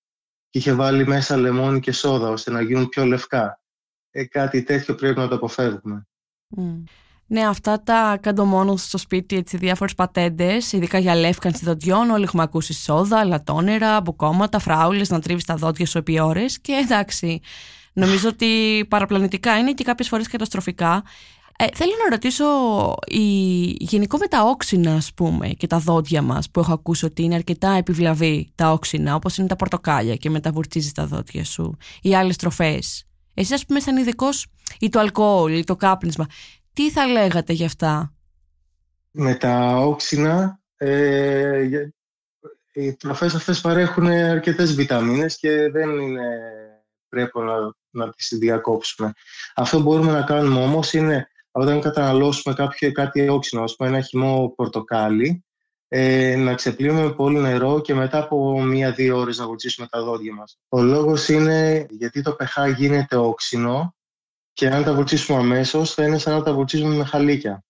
και 0.50 0.58
είχε 0.58 0.72
βάλει 0.72 1.06
μέσα 1.06 1.36
λεμόνι 1.36 1.80
και 1.80 1.92
σόδα 1.92 2.28
ώστε 2.28 2.50
να 2.50 2.60
γίνουν 2.60 2.88
πιο 2.88 3.04
λευκά. 3.04 3.60
Ε, 4.10 4.24
κάτι 4.24 4.62
τέτοιο 4.62 4.94
πρέπει 4.94 5.18
να 5.18 5.28
το 5.28 5.34
αποφεύγουμε. 5.34 6.06
Ναι, 7.26 7.46
αυτά 7.46 7.82
τα 7.82 8.18
κάτω 8.20 8.44
μόνο 8.44 8.76
στο 8.76 8.98
σπίτι, 8.98 9.36
έτσι, 9.36 9.56
διάφορες 9.56 9.94
πατέντες, 9.94 10.72
ειδικά 10.72 10.98
για 10.98 11.14
λεύκανση 11.14 11.64
δοντιών. 11.64 12.10
Όλοι 12.10 12.24
έχουμε 12.24 12.42
ακούσει 12.42 12.72
σόδα, 12.72 13.24
λατόνερα, 13.24 14.00
μπουκώματα, 14.00 14.58
φράουλες, 14.58 15.10
να 15.10 15.20
τρίβεις 15.20 15.44
τα 15.44 15.54
δόντια 15.54 15.86
σου 15.86 15.98
επί 15.98 16.20
ώρες. 16.20 16.60
Και 16.60 16.72
εντάξει, 16.72 17.40
νομίζω 17.92 18.28
ότι 18.28 18.84
παραπλανητικά 18.88 19.58
είναι 19.58 19.72
και 19.72 19.84
κάποιες 19.84 20.08
φορές 20.08 20.28
καταστροφικά. 20.28 21.02
Ε, 21.58 21.66
θέλω 21.74 21.92
να 22.04 22.10
ρωτήσω, 22.10 22.44
η, 23.06 23.20
γενικό 23.78 24.18
με 24.18 24.26
τα 24.26 24.42
όξινα, 24.42 24.94
ας 24.94 25.12
πούμε, 25.14 25.48
και 25.48 25.66
τα 25.66 25.78
δόντια 25.78 26.22
μας, 26.22 26.50
που 26.50 26.60
έχω 26.60 26.72
ακούσει 26.72 27.04
ότι 27.04 27.22
είναι 27.22 27.34
αρκετά 27.34 27.70
επιβλαβή 27.70 28.52
τα 28.54 28.72
όξινα, 28.72 29.14
όπως 29.14 29.38
είναι 29.38 29.46
τα 29.46 29.56
πορτοκάλια 29.56 30.16
και 30.16 30.30
μεταβουρτίζεις 30.30 30.92
τα 30.92 31.06
δόντια 31.06 31.44
σου, 31.44 31.76
ή 32.02 32.14
άλλες 32.14 32.36
τροφές. 32.36 33.04
Εσύ, 33.34 33.54
ας 33.54 33.66
πούμε, 33.66 33.80
σαν 33.80 33.96
ειδικός 33.96 34.46
ή 34.80 34.88
το 34.88 35.00
αλκοόλ 35.00 35.58
ή 35.58 35.64
το 35.64 35.76
κάπνισμα, 35.76 36.26
τι 36.74 36.90
θα 36.90 37.06
λέγατε 37.06 37.52
γι' 37.52 37.64
αυτά; 37.64 38.14
Με 39.10 39.34
τα 39.34 39.76
όξινα, 39.76 40.60
ε, 40.76 41.68
οι 42.72 42.94
τροφές 42.94 43.34
αυτές 43.34 43.60
παρέχουν 43.60 44.06
αρκετές 44.06 44.74
βιταμίνες 44.74 45.38
και 45.38 45.70
δεν 45.70 45.90
είναι 45.90 46.28
πρέπει 47.08 47.38
να, 47.38 47.74
να 47.90 48.12
τις 48.12 48.38
διακόψουμε. 48.38 49.12
Αυτό 49.54 49.76
που 49.76 49.82
μπορούμε 49.82 50.12
να 50.12 50.22
κάνουμε 50.22 50.62
όμως 50.62 50.92
είναι 50.92 51.28
όταν 51.50 51.80
καταναλώσουμε 51.80 52.54
κάποιο, 52.54 52.92
κάτι 52.92 53.28
όξινο, 53.28 53.62
ας 53.62 53.76
πούμε 53.76 53.88
ένα 53.88 54.00
χυμό 54.00 54.52
πορτοκάλι, 54.56 55.44
ε, 55.88 56.36
να 56.36 56.54
ξεπλύνουμε 56.54 57.12
πολύ 57.12 57.38
νερό 57.38 57.80
και 57.80 57.94
μετά 57.94 58.18
από 58.18 58.62
μία-δύο 58.62 59.18
ώρες 59.18 59.38
να 59.38 59.46
βοηθήσουμε 59.46 59.86
τα 59.90 60.02
δόντια 60.02 60.34
μας. 60.34 60.58
Ο 60.68 60.82
λόγος 60.82 61.28
είναι 61.28 61.86
γιατί 61.90 62.22
το 62.22 62.36
pH 62.38 62.74
γίνεται 62.76 63.16
όξινο 63.16 63.94
και 64.54 64.68
αν 64.68 64.84
τα 64.84 64.94
βουλτσίσουμε 64.94 65.38
αμέσως 65.38 65.94
θα 65.94 66.04
είναι 66.04 66.18
σαν 66.18 66.34
να 66.34 66.42
τα 66.42 66.54
βουλτσίσουμε 66.54 66.94
με 66.94 67.04
χαλίκια. 67.04 67.64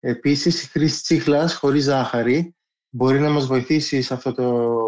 Επίσης, 0.00 0.62
η 0.62 0.66
χρήση 0.66 1.02
τσίχλας 1.02 1.54
χωρίς 1.54 1.84
ζάχαρη 1.84 2.56
μπορεί 2.88 3.20
να 3.20 3.30
μας 3.30 3.46
βοηθήσει 3.46 4.02
σε 4.02 4.14
αυτό 4.14 4.34
το 4.34 4.78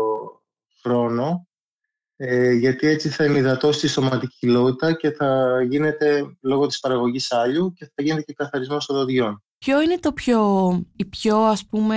χρόνο 0.82 1.48
ε, 2.16 2.52
γιατί 2.52 2.86
έτσι 2.86 3.08
θα 3.08 3.24
ενυδατώσει 3.24 3.80
τη 3.80 3.88
σωματική 3.88 4.36
κοιλότητα 4.38 4.92
και 4.92 5.10
θα 5.10 5.62
γίνεται 5.62 6.36
λόγω 6.40 6.66
της 6.66 6.80
παραγωγής 6.80 7.32
άλιου 7.32 7.72
και 7.72 7.84
θα 7.94 8.02
γίνεται 8.02 8.22
και 8.22 8.32
καθαρισμός 8.32 8.86
των 8.86 8.96
δοντιών. 8.96 9.42
Ποιο 9.64 9.82
είναι 9.82 9.98
το 9.98 10.12
πιο, 10.12 10.40
η 10.96 11.04
πιο 11.04 11.36
ας 11.36 11.66
πούμε 11.66 11.96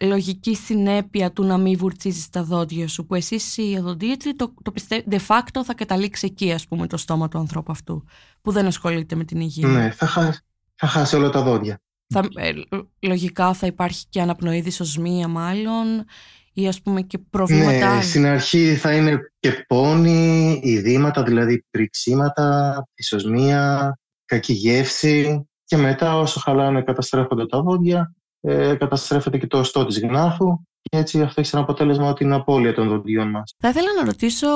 λογική 0.00 0.54
συνέπεια 0.54 1.32
του 1.32 1.44
να 1.44 1.58
μην 1.58 1.78
βουρτσίζεις 1.78 2.28
τα 2.28 2.42
δόντια 2.42 2.88
σου 2.88 3.06
που 3.06 3.14
εσείς 3.14 3.56
οι 3.56 3.76
οδοντίατροι 3.78 4.34
το, 4.34 4.54
το 4.62 4.72
de 5.10 5.18
facto 5.28 5.60
θα 5.64 5.74
καταλήξει 5.74 6.26
εκεί 6.26 6.52
ας 6.52 6.66
πούμε 6.66 6.86
το 6.86 6.96
στόμα 6.96 7.28
του 7.28 7.38
ανθρώπου 7.38 7.72
αυτού 7.72 8.04
που 8.42 8.52
δεν 8.52 8.66
ασχολείται 8.66 9.16
με 9.16 9.24
την 9.24 9.40
υγεία. 9.40 9.68
Ναι, 9.68 9.90
θα 9.90 10.06
χάσει, 10.06 10.40
θα 10.74 10.86
χάσει 10.86 11.16
όλα 11.16 11.30
τα 11.30 11.42
δόντια. 11.42 11.80
Θα, 12.14 12.28
ε, 12.34 12.52
λογικά 13.00 13.52
θα 13.54 13.66
υπάρχει 13.66 14.04
και 14.08 14.20
αναπνοή 14.20 14.60
δυσοσμία 14.60 15.28
μάλλον 15.28 16.04
ή 16.52 16.68
ας 16.68 16.82
πούμε 16.82 17.02
και 17.02 17.18
προβλήματα. 17.18 17.94
Ναι, 17.94 18.02
στην 18.02 18.26
αρχή 18.26 18.74
θα 18.74 18.92
είναι 18.92 19.18
και 19.40 19.64
πόνοι, 19.66 20.60
ειδήματα, 20.62 21.22
δηλαδή 21.22 21.64
πριξίματα, 21.70 22.88
δυσοσμία, 22.94 23.98
κακή 24.24 24.52
γεύση 24.52 25.46
και 25.66 25.76
μετά 25.76 26.18
όσο 26.18 26.40
χαλάνε 26.40 26.82
καταστρέφονται 26.82 27.46
τα 27.46 27.62
δόντια, 27.62 28.14
ε, 28.40 28.74
καταστρέφεται 28.74 29.38
και 29.38 29.46
το 29.46 29.58
οστό 29.58 29.84
της 29.84 30.00
γνάθου 30.00 30.60
και 30.88 30.98
έτσι 30.98 31.22
αυτό 31.22 31.40
έχει 31.40 31.48
σαν 31.50 31.60
αποτέλεσμα 31.60 32.12
την 32.12 32.32
απώλεια 32.32 32.74
των 32.74 32.88
δοντιών 32.88 33.30
μας. 33.30 33.54
Θα 33.58 33.68
ήθελα 33.68 33.88
να 33.98 34.04
ρωτήσω, 34.04 34.48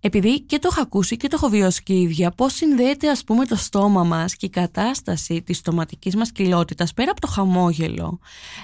επειδή 0.00 0.40
και 0.40 0.58
το 0.58 0.68
έχω 0.72 0.80
ακούσει 0.80 1.16
και 1.16 1.28
το 1.28 1.36
έχω 1.38 1.48
βιώσει 1.48 1.82
και 1.82 1.92
η 1.92 2.00
ίδια, 2.00 2.30
πώς 2.30 2.54
συνδέεται 2.54 3.10
ας 3.10 3.24
πούμε 3.24 3.46
το 3.46 3.56
στόμα 3.56 4.04
μας 4.04 4.36
και 4.36 4.46
η 4.46 4.50
κατάσταση 4.50 5.42
της 5.42 5.56
στοματικής 5.56 6.16
μας 6.16 6.32
κοιλότητας 6.32 6.92
πέρα 6.92 7.10
από 7.10 7.20
το 7.20 7.26
χαμόγελο 7.26 8.18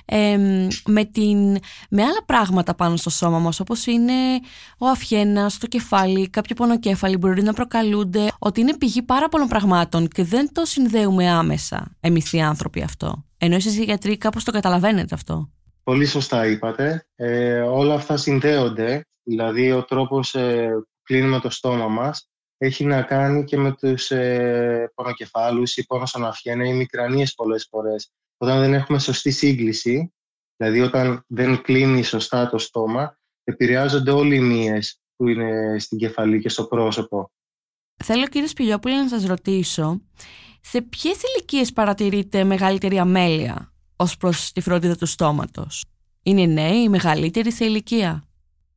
ε, 0.04 0.36
με, 0.86 1.04
την, 1.04 1.38
με 1.90 2.02
άλλα 2.02 2.24
πράγματα 2.26 2.74
πάνω 2.74 2.96
στο 2.96 3.10
σώμα 3.10 3.38
μας 3.38 3.60
όπως 3.60 3.86
είναι 3.86 4.12
ο 4.78 4.86
αφιένας, 4.86 5.58
το 5.58 5.66
κεφάλι, 5.66 6.28
κάποιο 6.28 6.54
πονοκέφαλοι 6.54 7.16
μπορεί 7.16 7.42
να 7.42 7.52
προκαλούνται 7.52 8.28
ότι 8.38 8.60
είναι 8.60 8.76
πηγή 8.76 9.02
πάρα 9.02 9.28
πολλών 9.28 9.48
πραγμάτων 9.48 10.08
και 10.08 10.24
δεν 10.24 10.52
το 10.52 10.64
συνδέουμε 10.64 11.30
άμεσα 11.30 11.96
εμείς 12.00 12.32
οι 12.32 12.40
άνθρωποι 12.40 12.82
αυτό. 12.82 13.24
Ενώ 13.38 13.54
εσείς 13.54 13.78
οι 13.78 13.84
γιατροί 13.84 14.16
κάπως 14.16 14.44
το 14.44 14.50
καταλαβαίνετε 14.50 15.14
αυτό. 15.14 15.50
Πολύ 15.86 16.06
σωστά 16.06 16.46
είπατε. 16.46 17.06
Ε, 17.14 17.60
όλα 17.60 17.94
αυτά 17.94 18.16
συνδέονται, 18.16 19.06
δηλαδή 19.22 19.72
ο 19.72 19.84
τρόπος 19.84 20.34
ε, 20.34 20.68
που 20.68 21.02
κλείνουμε 21.02 21.40
το 21.40 21.50
στόμα 21.50 21.88
μας 21.88 22.30
έχει 22.56 22.84
να 22.84 23.02
κάνει 23.02 23.44
και 23.44 23.56
με 23.56 23.72
τους 23.72 24.10
ε, 24.10 24.92
πονοκεφάλους 24.94 25.76
ή 25.76 25.86
πόνο 25.86 26.06
στον 26.06 26.60
ή 26.60 26.74
μικρανίες 26.74 27.34
πολλές 27.34 27.66
φορές. 27.70 28.12
Όταν 28.36 28.60
δεν 28.60 28.74
έχουμε 28.74 28.98
σωστή 28.98 29.30
σύγκληση, 29.30 30.14
δηλαδή 30.56 30.80
όταν 30.80 31.24
δεν 31.26 31.62
κλείνει 31.62 32.02
σωστά 32.02 32.48
το 32.48 32.58
στόμα, 32.58 33.18
επηρεάζονται 33.44 34.10
όλοι 34.10 34.34
οι 34.34 34.40
μύες 34.40 35.00
που 35.16 35.28
είναι 35.28 35.78
στην 35.78 35.98
κεφαλή 35.98 36.40
και 36.40 36.48
στο 36.48 36.64
πρόσωπο. 36.64 37.30
Θέλω 38.04 38.26
κύριε 38.26 38.48
Σπηλιόπουλη 38.48 38.96
να 38.96 39.08
σας 39.08 39.24
ρωτήσω, 39.24 40.00
σε 40.60 40.82
ποιες 40.82 41.22
ηλικίες 41.22 41.72
παρατηρείτε 41.72 42.44
μεγαλύτερη 42.44 42.98
αμέλεια; 42.98 43.75
Ως 43.96 44.16
προς 44.16 44.52
τη 44.52 44.60
φροντίδα 44.60 44.96
του 44.96 45.06
στόματος. 45.06 45.84
Είναι 46.22 46.46
νέοι 46.46 46.82
ή 46.82 46.88
μεγαλύτεροι 46.88 47.52
σε 47.52 47.64
ηλικία; 47.64 48.24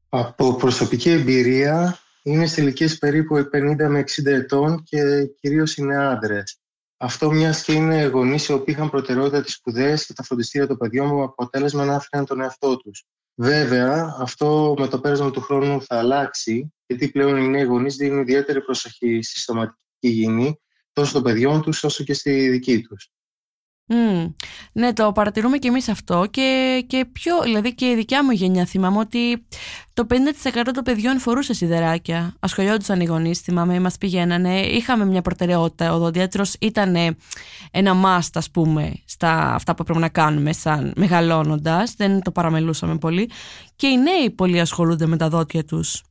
Από 0.10 0.56
προσωπική 0.56 1.10
εμπειρία 1.10 2.00
είναι 2.24 2.46
σε 2.46 2.62
ηλικίες 2.62 2.98
περίπου 2.98 3.36
50 3.36 3.88
με 3.90 4.00
60 4.00 4.26
ετών 4.26 4.84
και 4.84 5.00
κυρίως 5.40 5.76
είναι 5.78 5.96
άντρες. 5.98 6.60
Αυτό 6.98 7.32
μιας 7.32 7.64
και 7.64 7.72
είναι 7.72 8.06
γονείς 8.06 8.48
οι 8.48 8.54
οποίοι 8.54 8.76
είχαν 8.78 8.90
προτεραιότητα 8.90 9.42
τις 9.42 9.54
σπουδές 9.54 10.06
και 10.06 10.14
τα 10.14 10.24
φροντιστήρια 10.24 10.68
των 10.68 10.78
παιδιών 10.78 11.08
μου, 11.08 11.24
αποτέλεσμα 11.24 11.86
να 11.86 11.96
άφηναν 11.96 12.26
τον 12.26 12.42
εαυτό 12.42 12.78
τους. 12.78 13.06
Βέβαια, 13.36 14.16
αυτό 14.20 14.76
με 14.78 14.88
το 14.88 15.00
πέρασμα 15.00 15.32
του 15.32 15.42
χρόνου 15.42 15.82
θα 15.82 15.98
αλλάξει, 15.98 16.74
γιατί 16.86 17.10
πλέον 17.10 17.38
οι 17.38 17.48
νέοι 17.48 17.64
γονείς 17.64 17.96
δίνουν 17.96 18.20
ιδιαίτερη 18.20 18.62
προσοχή 18.62 19.22
στη 19.22 19.40
στοματική 19.40 19.86
υγιεινή, 20.00 20.60
τόσο 20.94 21.14
των 21.14 21.24
παιδιών 21.24 21.62
τους 21.62 21.84
όσο 21.84 22.04
και 22.04 22.14
στη 22.14 22.50
δική 22.50 22.82
τους. 22.82 23.10
Mm. 23.92 24.34
Ναι, 24.72 24.94
το 24.94 25.12
παρατηρούμε 25.12 25.58
και 25.58 25.68
εμείς 25.68 25.90
αυτό 25.90 26.26
και, 26.32 26.84
και 26.88 27.06
πιο, 27.12 27.42
δηλαδή 27.44 27.76
και 27.76 27.86
η 27.90 27.96
δικιά 27.96 28.24
μου 28.24 28.32
γενιά 28.32 28.66
θυμάμαι 28.66 28.98
ότι 28.98 29.46
το 29.94 30.06
50% 30.10 30.16
των 30.74 30.84
παιδιών 30.84 31.20
φορούσε 31.20 31.54
σιδεράκια. 31.54 32.36
Ασχολιόντουσαν 32.40 33.02
οι 33.02 33.06
γονείς, 33.06 33.40
θυμάμαι, 33.40 33.80
μας 33.80 33.98
πηγαίνανε. 33.98 34.60
Είχαμε 34.60 35.06
μια 35.06 35.22
προτεραιότητα. 35.22 35.92
Ο 35.92 35.96
οδοντίατρο 35.96 36.44
ήταν 36.60 36.96
ένα 37.72 37.94
must, 38.04 38.30
ας 38.34 38.52
πούμε, 38.52 38.94
στα 39.06 39.54
αυτά 39.54 39.76
που 39.76 39.84
πρέπει 39.84 40.00
να 40.00 40.10
κάνουμε 40.10 40.54
σαν 40.54 40.94
μεγαλώνοντας. 40.96 41.94
Δεν 41.98 42.22
το 42.22 42.32
παραμελούσαμε 42.32 42.98
πολύ. 42.98 43.30
Και 43.76 43.88
οι 43.88 43.98
νέοι 43.98 44.30
πολύ 44.30 44.60
ασχολούνται 44.60 45.06
με 45.06 45.18
τα 45.18 45.30
δόντια 45.30 45.64
τους. 45.64 46.04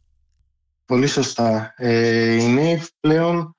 Πολύ 0.85 1.07
σωστά. 1.07 1.75
Ε, 1.77 2.35
οι 2.35 2.47
νέοι 2.47 2.83
πλέον 3.01 3.58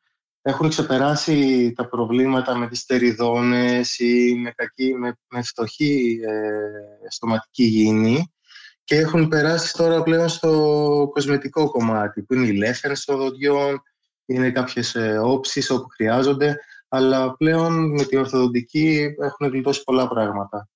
έχουν 0.49 0.69
ξεπεράσει 0.69 1.71
τα 1.75 1.88
προβλήματα 1.88 2.55
με 2.57 2.67
τις 2.67 2.85
τεριδόνες 2.85 3.99
ή 3.99 4.35
με, 4.35 4.51
κακή, 4.51 4.93
με, 4.93 5.17
με 5.29 5.41
φτωχή 5.41 6.19
ε, 6.27 7.09
στοματική 7.09 7.63
υγιεινή 7.63 8.33
και 8.83 8.95
έχουν 8.95 9.27
περάσει 9.27 9.73
τώρα 9.73 10.03
πλέον 10.03 10.29
στο 10.29 11.09
κοσμετικό 11.13 11.71
κομμάτι 11.71 12.21
που 12.21 12.33
είναι 12.33 12.47
οι 12.47 12.53
λέφερες 12.53 13.05
των 13.05 13.17
δοντιών, 13.17 13.81
είναι 14.25 14.51
κάποιες 14.51 14.95
ε, 14.95 15.17
όψεις 15.17 15.69
όπου 15.69 15.88
χρειάζονται 15.89 16.57
αλλά 16.89 17.35
πλέον 17.38 17.91
με 17.91 18.03
την 18.03 18.19
ορθοδοντική 18.19 19.15
έχουν 19.19 19.47
γλιτώσει 19.47 19.83
πολλά 19.83 20.07
πράγματα. 20.07 20.69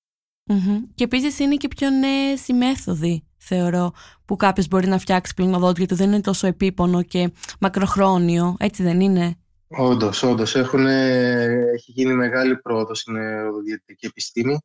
Και 0.94 1.04
επίσης 1.04 1.38
είναι 1.38 1.56
και 1.56 1.68
πιο 1.68 1.90
νέες 1.90 2.48
οι 2.48 2.52
μέθοδοι, 2.52 3.26
θεωρώ, 3.36 3.92
που 4.24 4.36
κάποιος 4.36 4.68
μπορεί 4.68 4.86
να 4.86 4.98
φτιάξει 4.98 5.34
πλέον 5.34 5.58
δόντια 5.58 5.86
του. 5.86 5.94
Δεν 5.94 6.08
είναι 6.08 6.20
τόσο 6.20 6.46
επίπονο 6.46 7.02
και 7.02 7.32
μακροχρόνιο, 7.60 8.56
έτσι 8.58 8.82
δεν 8.82 9.00
είναι; 9.00 9.38
Όντως, 9.68 10.22
όντως. 10.22 10.54
Έχει 10.54 11.90
γίνει 11.92 12.14
μεγάλη 12.14 12.56
πρόοδος 12.56 12.98
στην 12.98 13.16
οδοντιατρική 13.48 14.06
επιστήμη 14.06 14.58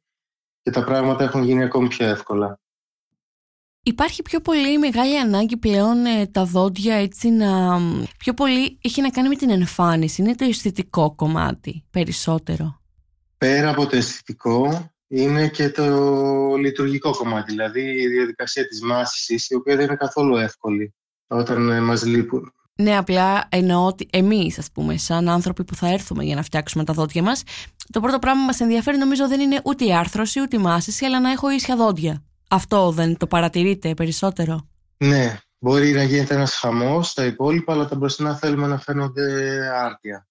και 0.61 0.71
τα 0.71 0.83
πράγματα 0.83 1.23
έχουν 1.23 1.43
γίνει 1.43 1.63
ακόμη 1.63 1.87
πιο 1.87 2.05
εύκολα. 2.05 2.59
Υπάρχει 3.83 4.21
πιο 4.21 4.39
πολύ 4.39 4.77
μεγάλη 4.77 5.19
ανάγκη 5.19 5.57
πλέον 5.57 6.05
ε, 6.05 6.27
τα 6.27 6.45
δόντια 6.45 6.95
έτσι 6.95 7.29
να... 7.29 7.79
Πιο 8.17 8.33
πολύ 8.33 8.79
έχει 8.81 9.01
να 9.01 9.09
κάνει 9.09 9.27
με 9.27 9.35
την 9.35 9.49
εμφάνιση. 9.49 10.21
Είναι 10.21 10.35
το 10.35 10.45
αισθητικό 10.45 11.15
κομμάτι 11.15 11.85
περισσότερο. 11.91 12.81
Πέρα 13.37 13.69
από 13.69 13.87
το 13.87 13.95
αισθητικό 13.95 14.91
είναι 15.07 15.47
και 15.49 15.69
το 15.69 16.55
λειτουργικό 16.55 17.11
κομμάτι. 17.11 17.51
Δηλαδή 17.51 17.81
η 17.81 18.07
διαδικασία 18.07 18.67
της 18.67 18.81
μάσησης 18.81 19.49
η 19.49 19.55
οποία 19.55 19.75
δεν 19.75 19.85
είναι 19.85 19.95
καθόλου 19.95 20.35
εύκολη 20.35 20.93
όταν 21.27 21.69
ε, 21.69 21.81
μας 21.81 22.05
λείπουν. 22.05 22.53
Ναι, 22.81 22.97
απλά 22.97 23.47
εννοώ 23.49 23.85
ότι 23.85 24.07
εμείς, 24.11 24.59
ας 24.59 24.71
πούμε, 24.71 24.97
σαν 24.97 25.29
άνθρωποι 25.29 25.63
που 25.63 25.75
θα 25.75 25.87
έρθουμε 25.87 26.23
για 26.23 26.35
να 26.35 26.43
φτιάξουμε 26.43 26.83
τα 26.83 26.93
δόντια 26.93 27.23
μας, 27.23 27.43
το 27.91 27.99
πρώτο 27.99 28.19
πράγμα 28.19 28.39
που 28.39 28.45
μας 28.45 28.59
ενδιαφέρει 28.59 28.97
νομίζω 28.97 29.27
δεν 29.27 29.39
είναι 29.39 29.61
ούτε 29.63 29.85
η 29.85 29.93
άρθρωση 29.93 30.41
ούτε 30.41 30.57
η 30.57 30.59
μάσηση, 30.59 31.05
αλλά 31.05 31.19
να 31.19 31.31
έχω 31.31 31.49
ίσια 31.49 31.75
δόντια. 31.75 32.23
Αυτό 32.49 32.91
δεν 32.91 33.17
το 33.17 33.27
παρατηρείτε 33.27 33.93
περισσότερο; 33.93 34.67
Ναι, 34.97 35.37
μπορεί 35.59 35.91
να 35.91 36.03
γίνεται 36.03 36.33
ένας 36.33 36.53
χαμός 36.53 37.09
στα 37.09 37.25
υπόλοιπα, 37.25 37.73
αλλά 37.73 37.87
τα 37.87 37.95
μπροστινά 37.95 38.35
θέλουμε 38.35 38.67
να 38.67 38.79
φαίνονται 38.79 39.59
άρτια. 39.83 40.27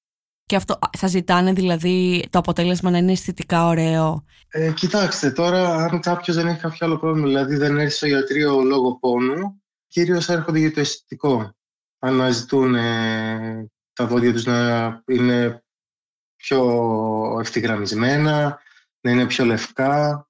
Και 0.47 0.57
αυτό 0.57 0.79
θα 0.99 1.07
ζητάνε 1.07 1.53
δηλαδή 1.53 2.27
το 2.31 2.39
αποτέλεσμα 2.39 2.91
να 2.91 2.99
είναι 2.99 3.13
αισθητικά 3.13 3.67
ωραίο; 3.67 4.25
Ε, 4.49 4.73
κοιτάξτε, 4.73 5.31
τώρα 5.31 5.75
αν 5.75 6.01
κάποιος 6.01 6.37
δεν 6.37 6.47
έχει 6.47 6.61
κάποιο 6.61 6.87
άλλο 6.87 6.99
πρόβλημα, 6.99 7.27
δηλαδή 7.27 7.57
δεν 7.57 7.79
έρθει 7.79 7.95
στο 7.95 8.07
ιατρείο 8.07 8.61
λόγω 8.61 8.99
πόνου, 8.99 9.63
κυρίως 9.87 10.29
έρχονται 10.29 10.59
για 10.59 10.73
το 10.73 10.81
αισθητικό. 10.81 11.53
Αναζητούν 11.99 12.75
ε, 12.75 13.71
τα 13.93 14.07
δόντια 14.07 14.33
τους 14.33 14.45
να 14.45 15.03
είναι 15.07 15.65
πιο 16.37 17.41
ευθυγραμμισμένα, 17.41 18.59
να 19.01 19.11
είναι 19.11 19.27
πιο 19.27 19.45
λευκά. 19.45 20.23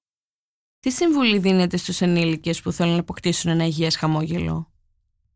Τι 0.80 0.90
συμβουλή 0.90 1.38
δίνετε 1.38 1.76
στους 1.76 2.00
ενήλικες 2.00 2.62
που 2.62 2.72
θέλουν 2.72 2.92
να 2.92 3.00
αποκτήσουν 3.00 3.50
ένα 3.50 3.64
υγιές 3.64 3.96
χαμόγελο; 3.96 4.72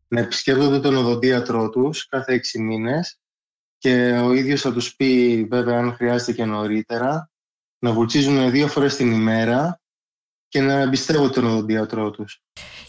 Να 0.07 0.19
επισκέπτονται 0.19 0.79
τον 0.79 0.95
οδοντίατρό 0.95 1.69
τους 1.69 2.07
κάθε 2.07 2.33
έξι 2.33 2.61
μήνες 2.61 3.19
και 3.77 4.11
ο 4.11 4.33
ίδιος 4.33 4.61
θα 4.61 4.73
τους 4.73 4.95
πει 4.95 5.43
βέβαια 5.49 5.79
αν 5.79 5.93
χρειάζεται 5.93 6.33
και 6.33 6.45
νωρίτερα 6.45 7.31
να 7.79 7.91
βουλτσίζουν 7.91 8.51
δύο 8.51 8.67
φορές 8.67 8.95
την 8.95 9.11
ημέρα 9.11 9.81
και 10.53 10.61
να 10.61 10.73
εμπιστεύονται 10.73 11.29
τον 11.29 11.45
οδοντίατρό 11.45 12.11
τους. 12.11 12.41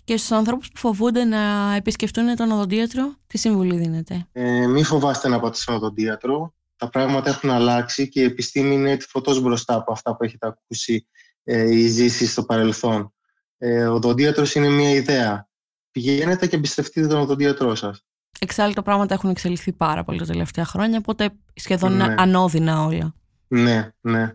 Και 0.04 0.16
στους 0.16 0.30
ανθρώπους 0.30 0.68
που 0.68 0.78
φοβούνται 0.78 1.24
να 1.24 1.74
επισκεφτούν 1.74 2.36
τον 2.36 2.50
οδοντίατρο, 2.50 3.14
τι 3.26 3.38
συμβουλή 3.38 3.76
δίνετε; 3.76 4.28
Ε, 4.32 4.66
μη 4.66 4.82
φοβάστε 4.82 5.28
να 5.28 5.40
πάτε 5.40 5.56
στον 5.56 5.74
οδοντίατρο. 5.74 6.54
Τα 6.76 6.88
πράγματα 6.88 7.30
έχουν 7.30 7.50
αλλάξει 7.50 8.08
και 8.08 8.20
η 8.20 8.24
επιστήμη 8.24 8.74
είναι 8.74 8.96
φωτός 9.08 9.40
μπροστά 9.40 9.74
από 9.74 9.92
αυτά 9.92 10.16
που 10.16 10.24
έχετε 10.24 10.46
ακούσει 10.46 11.06
ε, 11.44 11.74
ή 11.74 11.86
ζήσει 11.86 12.26
στο 12.26 12.44
παρελθόν. 12.44 13.14
Ε, 13.58 13.86
ο 13.86 13.94
οδοντίατρος 13.94 14.54
είναι 14.54 14.68
μια 14.68 14.90
ιδέα. 14.90 15.48
Πηγαίνετε 15.90 16.46
και 16.46 16.56
εμπιστευτείτε 16.56 17.06
τον 17.06 17.18
οδοντίατρό 17.20 17.74
σας. 17.74 18.04
Εξάλλου 18.38 18.72
τα 18.72 18.82
πράγματα 18.82 19.14
έχουν 19.14 19.30
εξελιχθεί 19.30 19.72
πάρα 19.72 20.04
πολύ 20.04 20.18
τα 20.18 20.24
τελευταία 20.26 20.64
χρόνια, 20.64 20.98
οπότε 20.98 21.30
σχεδόν 21.54 21.92
είναι 21.92 22.06
Ναι. 22.06 22.14
ανώδυνα 22.18 22.84
όλα. 22.84 23.14
Ναι, 23.48 23.88
ναι. 24.00 24.34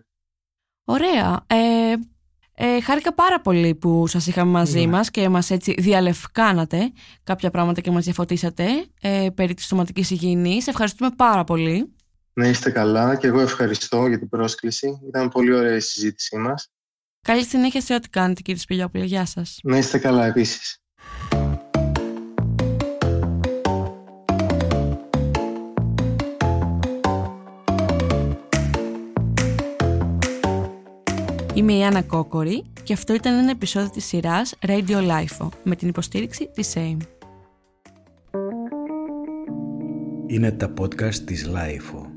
Ωραία. 0.83 1.43
Ε, 1.47 1.93
ε, 2.61 2.81
χάρηκα 2.81 3.13
πάρα 3.13 3.41
πολύ 3.41 3.75
που 3.75 4.07
σας 4.07 4.27
είχαμε 4.27 4.51
μαζί 4.51 4.79
Ναι. 4.79 4.87
μας 4.87 5.11
και 5.11 5.29
μας 5.29 5.49
έτσι 5.49 5.73
διαλευκάνατε 5.77 6.91
κάποια 7.23 7.49
πράγματα 7.49 7.81
και 7.81 7.91
μας 7.91 8.03
διαφωτίσατε 8.03 8.65
ε, 9.01 9.27
περί 9.35 9.53
της 9.53 9.65
σωματικής 9.65 10.09
υγιεινής. 10.09 10.67
Ευχαριστούμε 10.67 11.09
πάρα 11.15 11.43
πολύ. 11.43 11.93
Να 12.33 12.47
είστε 12.47 12.71
καλά 12.71 13.15
και 13.15 13.27
εγώ 13.27 13.39
ευχαριστώ 13.39 14.07
για 14.07 14.19
την 14.19 14.29
πρόσκληση. 14.29 14.99
Ήταν 15.07 15.29
πολύ 15.29 15.53
ωραία 15.53 15.75
η 15.75 15.79
συζήτησή 15.79 16.37
μας. 16.37 16.67
Καλή 17.21 17.43
συνέχεια 17.45 17.81
σε 17.81 17.93
ό,τι 17.93 18.09
κάνετε 18.09 18.41
κύριε 18.41 18.59
Σπηλιόπουλε. 18.61 19.03
Γεια 19.03 19.25
σας. 19.25 19.59
Να 19.63 19.77
είστε 19.77 19.97
καλά 19.97 20.25
επίσης. 20.25 20.81
Είμαι 31.69 31.77
η 31.77 31.83
Άννα 31.83 32.01
Κόκορη 32.01 32.63
και 32.83 32.93
αυτό 32.93 33.13
ήταν 33.13 33.37
ένα 33.37 33.49
επεισόδιο 33.49 33.89
της 33.89 34.05
σειράς 34.05 34.55
Radio 34.67 34.97
Lifeo 34.97 35.49
με 35.63 35.75
την 35.75 35.87
υποστήριξη 35.87 36.49
της 36.53 36.73
SAME. 36.75 36.97
Είναι 40.27 40.51
τα 40.51 40.73
podcast 40.79 41.15
της 41.15 41.49
Lifeo. 41.53 42.08